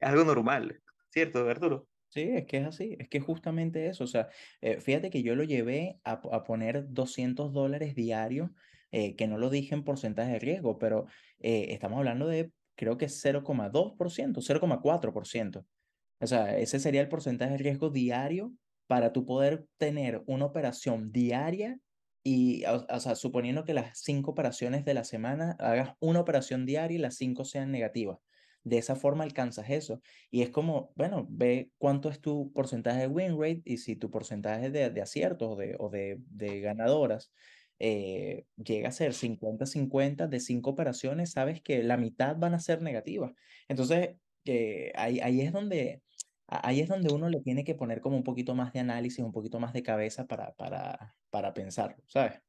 es 0.00 0.08
algo 0.08 0.24
normal, 0.24 0.82
¿cierto, 1.10 1.48
Arturo? 1.48 1.88
Sí, 2.08 2.22
es 2.22 2.46
que 2.46 2.58
es 2.58 2.66
así, 2.66 2.96
es 2.98 3.08
que 3.08 3.20
justamente 3.20 3.88
eso, 3.88 4.04
o 4.04 4.06
sea, 4.06 4.28
eh, 4.60 4.80
fíjate 4.80 5.10
que 5.10 5.22
yo 5.22 5.34
lo 5.34 5.44
llevé 5.44 6.00
a, 6.04 6.12
a 6.12 6.44
poner 6.44 6.86
200 6.88 7.52
dólares 7.52 7.94
diarios, 7.94 8.50
eh, 8.92 9.16
que 9.16 9.26
no 9.26 9.36
lo 9.38 9.50
dije 9.50 9.74
en 9.74 9.84
porcentaje 9.84 10.32
de 10.32 10.38
riesgo, 10.38 10.78
pero 10.78 11.06
eh, 11.38 11.66
estamos 11.70 11.98
hablando 11.98 12.26
de 12.28 12.52
creo 12.76 12.96
que 12.96 13.06
0,2%, 13.06 14.40
0,4%. 14.40 15.66
O 16.20 16.26
sea, 16.26 16.56
ese 16.58 16.78
sería 16.78 17.00
el 17.00 17.08
porcentaje 17.08 17.52
de 17.52 17.58
riesgo 17.58 17.90
diario 17.90 18.52
para 18.86 19.12
tú 19.12 19.26
poder 19.26 19.66
tener 19.78 20.22
una 20.26 20.44
operación 20.44 21.12
diaria 21.12 21.78
y, 22.22 22.64
o, 22.64 23.00
sea, 23.00 23.14
suponiendo 23.14 23.64
que 23.64 23.74
las 23.74 24.00
cinco 24.00 24.32
operaciones 24.32 24.84
de 24.84 24.94
la 24.94 25.04
semana 25.04 25.56
hagas 25.58 25.94
una 26.00 26.20
operación 26.20 26.66
diaria 26.66 26.96
y 26.96 27.00
las 27.00 27.16
cinco 27.16 27.44
sean 27.44 27.70
negativas. 27.70 28.18
De 28.64 28.78
esa 28.78 28.96
forma 28.96 29.22
alcanzas 29.22 29.70
eso. 29.70 30.00
Y 30.28 30.42
es 30.42 30.50
como, 30.50 30.92
bueno, 30.96 31.26
ve 31.30 31.70
cuánto 31.78 32.08
es 32.08 32.20
tu 32.20 32.52
porcentaje 32.52 33.00
de 33.00 33.06
win 33.06 33.40
rate 33.40 33.62
y 33.64 33.76
si 33.76 33.94
tu 33.94 34.10
porcentaje 34.10 34.70
de, 34.70 34.90
de 34.90 35.00
aciertos 35.02 35.50
o 35.52 35.56
de, 35.56 35.76
o 35.78 35.88
de, 35.88 36.18
de 36.30 36.60
ganadoras 36.60 37.30
eh, 37.78 38.46
llega 38.56 38.88
a 38.88 38.92
ser 38.92 39.12
50-50 39.12 40.28
de 40.28 40.40
cinco 40.40 40.70
operaciones, 40.70 41.32
sabes 41.32 41.60
que 41.62 41.82
la 41.82 41.96
mitad 41.96 42.36
van 42.36 42.54
a 42.54 42.58
ser 42.60 42.82
negativas. 42.82 43.32
Entonces, 43.68 44.16
eh, 44.44 44.92
ahí, 44.94 45.20
ahí 45.20 45.40
es 45.40 45.52
donde 45.52 46.02
ahí 46.48 46.80
es 46.80 46.88
donde 46.88 47.12
uno 47.12 47.28
le 47.28 47.40
tiene 47.40 47.64
que 47.64 47.74
poner 47.74 48.00
como 48.00 48.16
un 48.16 48.24
poquito 48.24 48.54
más 48.54 48.72
de 48.72 48.80
análisis, 48.80 49.24
un 49.24 49.32
poquito 49.32 49.60
más 49.60 49.72
de 49.72 49.82
cabeza 49.82 50.26
para, 50.26 50.52
para, 50.54 51.16
para 51.30 51.54
pensar, 51.54 51.96
¿sabes? 52.06 52.40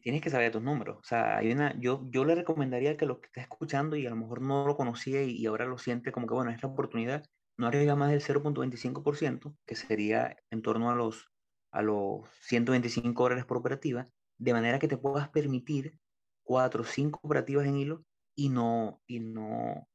Tienes 0.00 0.22
que 0.22 0.30
saber 0.30 0.50
tus 0.50 0.62
números. 0.62 0.96
O 0.98 1.04
sea, 1.04 1.36
hay 1.36 1.52
una, 1.52 1.78
yo, 1.78 2.06
yo 2.10 2.24
le 2.24 2.34
recomendaría 2.34 2.96
que 2.96 3.04
lo 3.04 3.20
que 3.20 3.26
está 3.26 3.42
escuchando 3.42 3.96
y 3.96 4.06
a 4.06 4.10
lo 4.10 4.16
mejor 4.16 4.40
no 4.40 4.66
lo 4.66 4.76
conocía 4.76 5.22
y, 5.22 5.44
ahora 5.44 5.66
lo 5.66 5.76
siente 5.76 6.10
como 6.10 6.26
que, 6.26 6.34
bueno, 6.34 6.50
es 6.50 6.62
la 6.62 6.70
oportunidad, 6.70 7.24
no 7.58 7.66
arriesga 7.66 7.94
más 7.94 8.10
del 8.10 8.22
0.25%, 8.22 9.54
que 9.66 9.76
sería 9.76 10.36
en 10.50 10.62
torno 10.62 10.90
a 10.90 10.94
los, 10.94 11.30
a 11.70 11.82
los 11.82 12.26
125 12.40 13.22
dólares 13.22 13.44
por 13.44 13.58
operativa, 13.58 14.08
de 14.38 14.52
manera 14.52 14.78
que 14.78 14.88
te 14.88 14.96
puedas 14.96 15.28
permitir 15.28 15.98
cuatro 16.42 16.82
o 16.82 16.86
cinco 16.86 17.20
operativas 17.22 17.66
en 17.66 17.76
hilo 17.76 18.04
y 18.36 18.48
no, 18.48 19.00
y 19.06 19.20
no, 19.20 19.88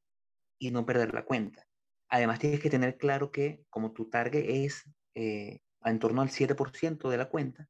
y 0.58 0.72
no 0.72 0.86
perder 0.86 1.14
la 1.14 1.26
cuenta. 1.26 1.66
Además, 2.10 2.40
tienes 2.40 2.60
que 2.60 2.70
tener 2.70 2.98
claro 2.98 3.32
que 3.32 3.64
como 3.70 3.92
tu 3.92 4.10
target 4.10 4.46
es 4.48 4.84
eh, 5.16 5.60
en 5.84 6.00
torno 6.00 6.22
al 6.22 6.30
7% 6.30 7.10
de 7.10 7.18
la 7.18 7.30
cuenta, 7.30 7.68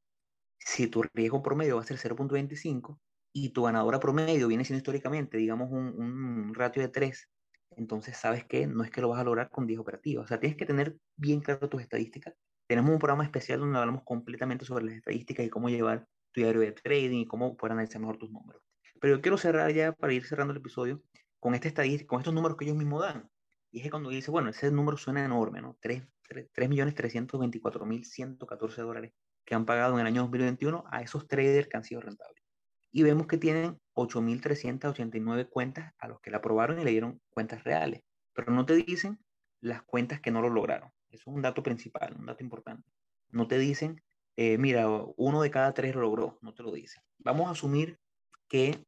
si 0.57 0.87
tu 0.87 1.03
riesgo 1.13 1.41
promedio 1.41 1.75
va 1.75 1.81
a 1.81 1.85
ser 1.85 1.97
0.25 1.97 2.99
y 3.33 3.49
tu 3.49 3.63
ganadora 3.63 3.99
promedio 3.99 4.47
viene 4.47 4.65
siendo 4.65 4.79
históricamente, 4.79 5.37
digamos, 5.37 5.69
un, 5.71 5.87
un 5.99 6.53
ratio 6.53 6.81
de 6.81 6.89
3, 6.89 7.29
entonces 7.71 8.17
sabes 8.17 8.45
que 8.45 8.67
no 8.67 8.83
es 8.83 8.91
que 8.91 9.01
lo 9.01 9.09
vas 9.09 9.19
a 9.19 9.23
lograr 9.23 9.49
con 9.49 9.67
10 9.67 9.79
operativas. 9.79 10.25
O 10.25 10.27
sea, 10.27 10.39
tienes 10.39 10.57
que 10.57 10.65
tener 10.65 10.97
bien 11.15 11.41
claro 11.41 11.69
tus 11.69 11.81
estadísticas. 11.81 12.33
Tenemos 12.67 12.91
un 12.91 12.99
programa 12.99 13.23
especial 13.23 13.59
donde 13.59 13.79
hablamos 13.79 14.03
completamente 14.03 14.65
sobre 14.65 14.85
las 14.85 14.95
estadísticas 14.95 15.45
y 15.45 15.49
cómo 15.49 15.69
llevar 15.69 16.07
tu 16.31 16.41
diario 16.41 16.61
de 16.61 16.71
trading 16.71 17.19
y 17.19 17.25
cómo 17.25 17.55
poder 17.57 17.73
analizar 17.73 18.01
mejor 18.01 18.17
tus 18.17 18.31
números. 18.31 18.61
Pero 18.99 19.15
yo 19.15 19.21
quiero 19.21 19.37
cerrar 19.37 19.71
ya, 19.71 19.93
para 19.93 20.13
ir 20.13 20.25
cerrando 20.25 20.51
el 20.51 20.59
episodio, 20.59 21.01
con, 21.39 21.55
esta 21.55 21.67
estadística, 21.67 22.07
con 22.07 22.19
estos 22.19 22.33
números 22.33 22.57
que 22.57 22.65
ellos 22.65 22.77
mismos 22.77 23.01
dan. 23.01 23.29
Y 23.71 23.79
es 23.79 23.83
que 23.83 23.91
cuando 23.91 24.09
dice, 24.09 24.31
bueno, 24.31 24.49
ese 24.49 24.71
número 24.71 24.97
suena 24.97 25.23
enorme, 25.23 25.61
¿no? 25.61 25.77
3.324.114 25.81 28.81
dólares 28.81 29.13
que 29.45 29.55
han 29.55 29.65
pagado 29.65 29.93
en 29.95 30.01
el 30.01 30.07
año 30.07 30.21
2021 30.21 30.83
a 30.91 31.01
esos 31.01 31.27
traders 31.27 31.67
que 31.67 31.77
han 31.77 31.83
sido 31.83 32.01
rentables. 32.01 32.43
Y 32.91 33.03
vemos 33.03 33.27
que 33.27 33.37
tienen 33.37 33.79
8.389 33.93 35.47
cuentas 35.49 35.93
a 35.99 36.07
los 36.07 36.19
que 36.21 36.31
la 36.31 36.37
aprobaron 36.37 36.79
y 36.79 36.83
le 36.83 36.91
dieron 36.91 37.21
cuentas 37.29 37.63
reales. 37.63 38.01
Pero 38.33 38.51
no 38.51 38.65
te 38.65 38.75
dicen 38.75 39.19
las 39.61 39.83
cuentas 39.83 40.21
que 40.21 40.31
no 40.31 40.41
lo 40.41 40.49
lograron. 40.49 40.89
Eso 41.09 41.29
es 41.29 41.35
un 41.35 41.41
dato 41.41 41.63
principal, 41.63 42.15
un 42.17 42.25
dato 42.25 42.43
importante. 42.43 42.89
no 43.31 43.47
te 43.47 43.59
dicen, 43.59 44.01
eh, 44.41 44.57
mira, 44.57 44.87
uno 45.17 45.41
de 45.41 45.51
cada 45.51 45.73
tres 45.73 45.93
lo 45.93 45.99
logró, 45.99 46.39
no 46.41 46.53
te 46.53 46.63
lo 46.63 46.71
dicen. 46.71 47.03
Vamos 47.17 47.49
a 47.49 47.51
asumir 47.51 47.99
que 48.47 48.85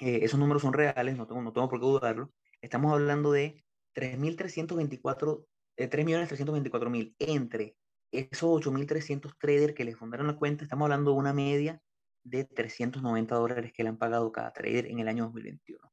eh, 0.00 0.20
esos 0.22 0.40
números 0.40 0.62
son 0.62 0.72
reales, 0.72 1.18
no 1.18 1.26
tengo, 1.26 1.42
no 1.42 1.52
tengo 1.52 1.68
por 1.68 1.78
qué 1.78 1.84
dudarlo. 1.84 2.32
Estamos 2.62 2.94
hablando 2.94 3.30
de 3.30 3.62
3.324, 3.94 5.44
eh, 5.76 5.90
3.324.000 5.90 7.14
entre 7.18 7.76
esos 8.10 8.48
8.300 8.48 9.36
traders 9.38 9.74
que 9.74 9.84
le 9.84 9.94
fundaron 9.94 10.28
la 10.28 10.36
cuenta, 10.36 10.64
estamos 10.64 10.86
hablando 10.86 11.10
de 11.10 11.18
una 11.18 11.34
media 11.34 11.78
de 12.24 12.46
390 12.46 13.34
dólares 13.34 13.72
que 13.74 13.82
le 13.82 13.90
han 13.90 13.98
pagado 13.98 14.32
cada 14.32 14.54
trader 14.54 14.86
en 14.86 15.00
el 15.00 15.08
año 15.08 15.24
2021. 15.24 15.92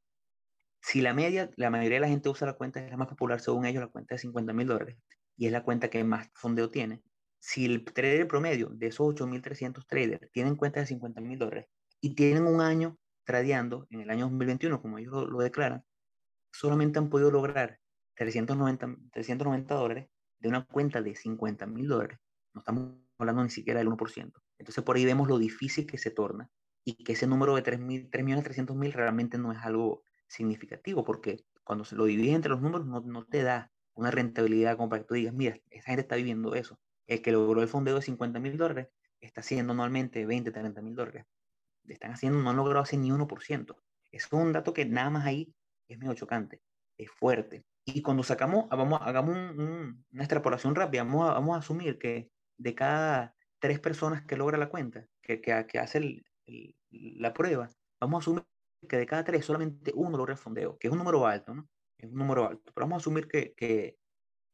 Si 0.82 1.02
la 1.02 1.14
media, 1.14 1.52
la 1.58 1.70
mayoría 1.70 1.98
de 1.98 2.02
la 2.04 2.08
gente 2.08 2.30
usa 2.30 2.48
la 2.48 2.54
cuenta, 2.54 2.80
es 2.80 2.90
la 2.90 2.96
más 2.96 3.10
popular 3.10 3.42
según 3.42 3.66
ellos, 3.66 3.84
la 3.84 3.90
cuenta 3.90 4.16
de 4.16 4.20
50 4.20 4.54
mil 4.54 4.68
dólares, 4.68 4.96
y 5.36 5.48
es 5.48 5.52
la 5.52 5.62
cuenta 5.62 5.90
que 5.90 6.06
más 6.06 6.30
fondeo 6.36 6.70
tiene. 6.70 7.04
Si 7.46 7.66
el 7.66 7.84
trader 7.84 8.26
promedio 8.26 8.70
de 8.70 8.88
esos 8.88 9.06
8.300 9.06 9.86
traders 9.86 10.32
tienen 10.32 10.56
cuenta 10.56 10.80
de 10.80 10.86
50 10.86 11.20
mil 11.20 11.38
dólares 11.38 11.68
y 12.00 12.16
tienen 12.16 12.48
un 12.48 12.62
año 12.62 12.98
tradeando 13.26 13.86
en 13.90 14.00
el 14.00 14.10
año 14.10 14.30
2021, 14.30 14.82
como 14.82 14.98
ellos 14.98 15.12
lo, 15.12 15.28
lo 15.28 15.40
declaran, 15.40 15.84
solamente 16.54 17.00
han 17.00 17.10
podido 17.10 17.32
lograr 17.32 17.82
390, 18.16 18.96
390 19.12 19.76
dólares 19.76 20.08
de 20.40 20.48
una 20.48 20.64
cuenta 20.64 21.02
de 21.02 21.18
50 21.18 21.66
mil 21.66 21.90
dólares. 21.90 22.18
No 22.54 22.62
estamos 22.62 22.94
hablando 23.18 23.44
ni 23.44 23.50
siquiera 23.50 23.80
del 23.80 23.90
1%. 23.90 24.32
Entonces 24.58 24.84
por 24.86 24.96
ahí 24.96 25.04
vemos 25.04 25.28
lo 25.28 25.38
difícil 25.38 25.86
que 25.86 25.98
se 25.98 26.12
torna 26.12 26.50
y 26.86 27.04
que 27.04 27.12
ese 27.12 27.28
número 27.28 27.56
de 27.56 27.64
3.300.000 27.64 28.94
realmente 28.94 29.38
no 29.38 29.52
es 29.52 29.60
algo 29.60 30.04
significativo 30.28 31.04
porque 31.04 31.44
cuando 31.66 31.84
se 31.84 31.98
lo 31.98 32.06
divides 32.06 32.36
entre 32.36 32.52
los 32.52 32.62
números 32.62 32.88
no, 32.88 33.02
no, 33.02 33.26
te 33.26 33.44
da 33.44 33.70
una 33.96 34.12
rentabilidad 34.12 34.78
como 34.78 34.88
para 34.88 35.02
que 35.02 35.08
tú 35.10 35.14
digas, 35.16 35.34
mira, 35.34 35.58
esa 35.72 35.88
gente 35.88 36.04
está 36.04 36.16
viviendo 36.16 36.56
eso. 36.56 36.80
El 37.08 37.22
que 37.22 37.32
logró 37.32 37.62
el 37.62 37.68
fondeo 37.68 37.96
de 37.96 38.02
50 38.02 38.40
mil 38.40 38.58
dólares 38.58 38.88
está 39.20 39.42
haciendo 39.42 39.74
anualmente 39.74 40.26
20, 40.26 40.52
30 40.52 40.82
mil 40.82 40.96
dólares. 40.96 41.26
Están 41.88 42.12
haciendo, 42.12 42.40
no 42.40 42.50
han 42.50 42.56
logrado 42.56 42.84
hacer 42.84 43.00
ni 43.00 43.12
1%. 43.12 43.76
Eso 44.12 44.28
es 44.28 44.34
un 44.34 44.54
dato 44.54 44.74
que 44.74 44.86
nada 44.86 45.10
más 45.10 45.26
ahí 45.26 45.54
es 45.88 45.98
medio 45.98 46.14
chocante, 46.14 46.62
es 46.98 47.10
fuerte. 47.12 47.66
Y 47.86 48.02
cuando 48.02 48.24
sacamos, 48.24 48.70
vamos, 48.70 49.00
hagamos 49.02 49.36
un, 49.36 50.06
una 50.12 50.24
extrapolación 50.24 50.76
rápida, 50.76 51.04
vamos 51.04 51.30
a, 51.30 51.34
vamos 51.34 51.58
asumir 51.58 51.98
que 51.98 52.30
de 52.58 52.76
cada 52.76 53.36
tres 53.60 53.80
personas 53.80 54.24
que 54.26 54.38
logra 54.38 54.58
la 54.58 54.70
cuenta, 54.70 55.06
que, 55.22 55.42
hace 55.80 56.24
la 56.92 57.34
prueba, 57.34 57.70
vamos 58.00 58.20
a 58.20 58.22
asumir 58.24 58.44
que 58.88 58.98
de 58.98 59.06
cada 59.06 59.24
tres 59.24 59.46
solamente 59.46 59.92
uno 59.96 60.18
logra 60.18 60.34
el 60.34 60.40
fondeo, 60.40 60.78
que 60.78 60.88
es 60.88 60.92
un 60.92 61.00
número 61.00 61.26
alto, 61.26 61.54
¿no? 61.54 61.68
Es 61.98 62.10
un 62.10 62.18
número 62.18 62.48
alto, 62.48 62.72
pero 62.74 62.86
vamos 62.86 63.02
a 63.02 63.04
asumir 63.04 63.28
que 63.28 63.56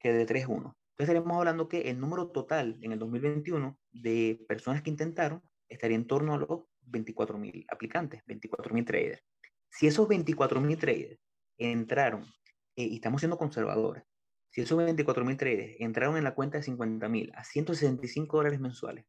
de 0.01 0.25
tres 0.25 0.47
uno. 0.47 0.78
Entonces 0.99 1.15
estaremos 1.15 1.37
hablando 1.37 1.69
que 1.69 1.89
el 1.89 1.97
número 1.97 2.27
total 2.27 2.77
en 2.81 2.91
el 2.91 2.99
2021 2.99 3.79
de 3.93 4.43
personas 4.49 4.81
que 4.81 4.89
intentaron 4.89 5.41
estaría 5.69 5.95
en 5.95 6.05
torno 6.05 6.33
a 6.33 6.37
los 6.37 6.49
24.000 6.91 7.67
aplicantes, 7.69 8.21
24.000 8.25 8.85
traders. 8.85 9.23
Si 9.69 9.87
esos 9.87 10.09
24.000 10.09 10.77
traders 10.77 11.17
entraron, 11.57 12.23
eh, 12.75 12.83
y 12.83 12.95
estamos 12.95 13.21
siendo 13.21 13.37
conservadores, 13.37 14.03
si 14.49 14.59
esos 14.59 14.77
24.000 14.77 15.37
traders 15.37 15.75
entraron 15.79 16.17
en 16.17 16.25
la 16.25 16.35
cuenta 16.35 16.57
de 16.57 16.65
50.000 16.65 17.31
a 17.33 17.45
165 17.45 18.35
dólares 18.35 18.59
mensuales, 18.59 19.05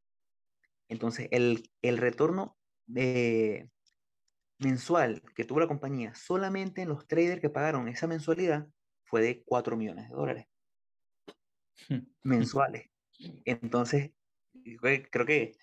entonces 0.88 1.26
el, 1.32 1.68
el 1.82 1.98
retorno 1.98 2.56
de, 2.86 3.68
mensual 4.60 5.24
que 5.34 5.44
tuvo 5.44 5.58
la 5.58 5.66
compañía 5.66 6.14
solamente 6.14 6.82
en 6.82 6.88
los 6.90 7.08
traders 7.08 7.40
que 7.40 7.50
pagaron 7.50 7.88
esa 7.88 8.06
mensualidad 8.06 8.68
fue 9.02 9.22
de 9.22 9.42
4 9.42 9.76
millones 9.76 10.08
de 10.08 10.14
dólares 10.14 10.49
mensuales. 12.22 12.90
Entonces, 13.44 14.12
creo 15.10 15.26
que, 15.26 15.56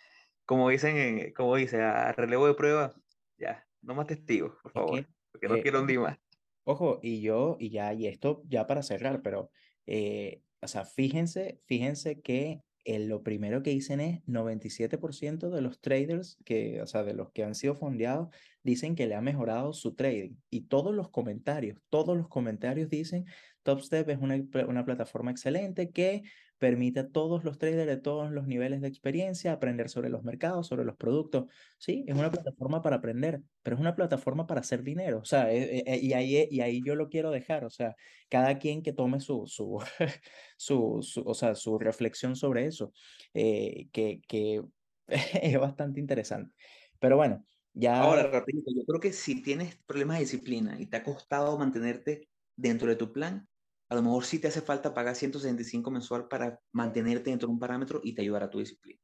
como 0.46 0.70
dicen, 0.70 1.34
como 1.34 1.56
dice, 1.56 1.82
a 1.82 2.12
relevo 2.14 2.48
de 2.48 2.54
prueba, 2.54 2.94
ya, 3.38 3.68
no 3.82 3.96
más 3.96 4.08
testigos, 4.08 4.56
por 4.62 4.72
favor, 4.72 5.08
porque 5.32 5.48
no 5.48 5.56
eh, 5.56 5.62
quiero 5.62 5.82
hundir 5.82 6.00
más. 6.00 6.18
Ojo, 6.64 7.00
y 7.02 7.22
yo, 7.22 7.58
y 7.60 7.70
ya, 7.70 7.94
y 7.94 8.08
esto 8.08 8.44
ya 8.48 8.68
para 8.68 8.84
cerrar, 8.84 9.22
pero, 9.22 9.52
eh, 9.86 10.42
o 10.62 10.68
sea, 10.68 10.86
fíjense, 10.86 11.62
fíjense 11.66 12.22
que 12.22 12.62
lo 12.88 13.22
primero 13.22 13.64
que 13.64 13.72
dicen 13.72 14.00
es 14.00 14.24
97% 14.26 15.50
de 15.50 15.62
los 15.62 15.82
traders, 15.82 16.38
que, 16.46 16.82
o 16.82 16.88
sea, 16.88 17.04
de 17.04 17.14
los 17.14 17.32
que 17.32 17.44
han 17.44 17.54
sido 17.54 17.76
fondeados, 17.76 18.30
dicen 18.64 18.96
que 18.96 19.08
le 19.08 19.16
ha 19.16 19.22
mejorado 19.22 19.74
su 19.74 19.96
trading. 19.96 20.36
Y 20.50 20.62
todos 20.62 20.96
los 20.96 21.10
comentarios, 21.10 21.80
todos 21.90 22.16
los 22.16 22.30
comentarios 22.30 22.90
dicen, 22.90 23.26
TopStep 23.68 24.08
es 24.08 24.20
una, 24.20 24.42
una 24.66 24.86
plataforma 24.86 25.30
excelente 25.30 25.92
que 25.92 26.24
permite 26.58 27.02
a 27.02 27.10
todos 27.10 27.44
los 27.44 27.58
traders 27.58 27.86
de 27.86 27.98
todos 27.98 28.32
los 28.32 28.48
niveles 28.48 28.80
de 28.80 28.88
experiencia 28.88 29.52
aprender 29.52 29.90
sobre 29.90 30.10
los 30.10 30.24
mercados, 30.24 30.68
sobre 30.68 30.86
los 30.86 30.96
productos. 30.96 31.52
Sí, 31.78 32.06
es 32.08 32.16
una 32.16 32.32
plataforma 32.32 32.82
para 32.82 32.96
aprender, 32.96 33.42
pero 33.64 33.76
es 33.76 33.82
una 33.82 33.94
plataforma 33.94 34.48
para 34.48 34.62
hacer 34.62 34.84
dinero. 34.84 35.20
O 35.20 35.26
sea, 35.26 35.52
eh, 35.52 35.84
eh, 35.86 36.00
y, 36.02 36.14
ahí, 36.14 36.48
y 36.50 36.62
ahí 36.62 36.82
yo 36.82 36.96
lo 36.96 37.10
quiero 37.10 37.30
dejar. 37.30 37.66
O 37.66 37.70
sea, 37.70 37.94
cada 38.30 38.58
quien 38.58 38.82
que 38.82 38.94
tome 38.94 39.20
su, 39.20 39.44
su, 39.48 39.84
su, 40.58 41.02
o 41.26 41.34
sea, 41.34 41.54
su 41.54 41.78
reflexión 41.78 42.38
sobre 42.38 42.68
eso, 42.68 42.94
eh, 43.34 43.90
que, 43.92 44.22
que 44.30 44.64
es 45.08 45.60
bastante 45.60 46.00
interesante. 46.00 46.54
Pero 47.00 47.18
bueno, 47.18 47.44
ya... 47.74 48.00
Ahora, 48.00 48.28
rapidito, 48.28 48.72
yo 48.74 48.86
creo 48.86 49.02
que 49.02 49.12
si 49.12 49.42
tienes 49.42 49.76
problemas 49.86 50.20
de 50.20 50.24
disciplina 50.24 50.80
y 50.80 50.86
te 50.86 50.96
ha 50.96 51.04
costado 51.04 51.60
mantenerte 51.60 52.30
dentro 52.56 52.88
de 52.88 52.96
tu 52.96 53.12
plan, 53.12 53.48
a 53.90 53.96
lo 53.96 54.02
mejor 54.02 54.26
sí 54.26 54.40
te 54.40 54.48
hace 54.48 54.62
falta 54.62 54.94
pagar 54.94 55.16
165 55.16 55.92
mensual 55.92 56.28
para 56.28 56.60
mantenerte 56.72 57.30
dentro 57.30 57.48
de 57.48 57.54
un 57.54 57.60
parámetro 57.60 58.02
y 58.04 58.14
te 58.14 58.22
ayudar 58.22 58.44
a 58.44 58.50
tu 58.50 58.60
disciplina. 58.60 59.00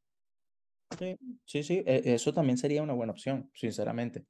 Sí, 0.98 1.18
sí, 1.46 1.64
sí, 1.64 1.84
e, 1.86 2.14
eso 2.14 2.34
también 2.34 2.58
sería 2.58 2.84
una 2.84 2.94
buena 2.94 3.14
opción, 3.14 3.50
sinceramente. 3.54 4.26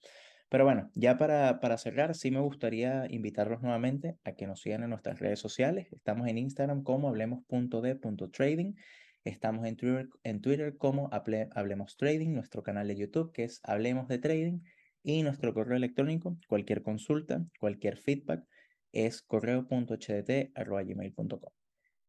Pero 0.49 0.65
bueno, 0.65 0.91
ya 0.93 1.17
para, 1.17 1.59
para 1.59 1.77
cerrar, 1.77 2.13
sí 2.13 2.29
me 2.29 2.39
gustaría 2.39 3.07
invitarlos 3.09 3.61
nuevamente 3.61 4.17
a 4.23 4.33
que 4.33 4.45
nos 4.45 4.61
sigan 4.61 4.83
en 4.83 4.91
nuestras 4.91 5.19
redes 5.19 5.39
sociales. 5.39 5.91
Estamos 5.91 6.27
en 6.27 6.37
Instagram 6.37 6.83
como 6.83 7.09
hablemos.d.trading. 7.09 8.75
Estamos 9.23 9.65
en 9.65 9.75
Twitter, 9.77 10.09
en 10.23 10.41
Twitter 10.41 10.77
como 10.77 11.09
Hablemos 11.11 11.97
Trading, 11.97 12.33
nuestro 12.33 12.61
canal 12.61 12.87
de 12.87 12.97
YouTube 12.97 13.31
que 13.31 13.45
es 13.45 13.61
Hablemos 13.63 14.07
de 14.09 14.19
Trading 14.19 14.59
y 15.01 15.23
nuestro 15.23 15.53
correo 15.53 15.77
electrónico, 15.77 16.37
cualquier 16.47 16.83
consulta, 16.83 17.45
cualquier 17.59 17.97
feedback 17.97 18.45
es 18.93 19.21
correo.hdt.gmail.com. 19.21 21.51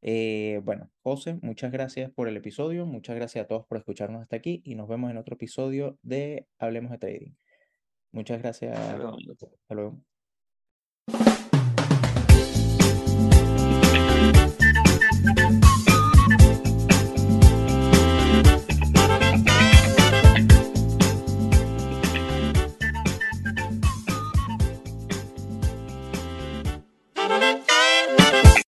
Eh, 0.07 0.61
bueno, 0.63 0.91
José, 1.03 1.39
muchas 1.43 1.73
gracias 1.73 2.13
por 2.13 2.29
el 2.29 2.37
episodio, 2.37 2.87
muchas 2.87 3.17
gracias 3.17 3.45
a 3.45 3.49
todos 3.49 3.67
por 3.67 3.79
escucharnos 3.79 4.23
hasta 4.23 4.37
aquí 4.37 4.61
y 4.65 4.75
nos 4.75 4.87
vemos 4.87 5.11
en 5.11 5.17
otro 5.17 5.35
episodio 5.35 5.99
de 6.03 6.47
Hablemos 6.59 6.93
de 6.93 6.99
Trading. 6.99 7.33
Muchas 8.13 8.41
gracias. 8.41 8.79
Hasta 8.79 9.75
luego. 9.75 10.05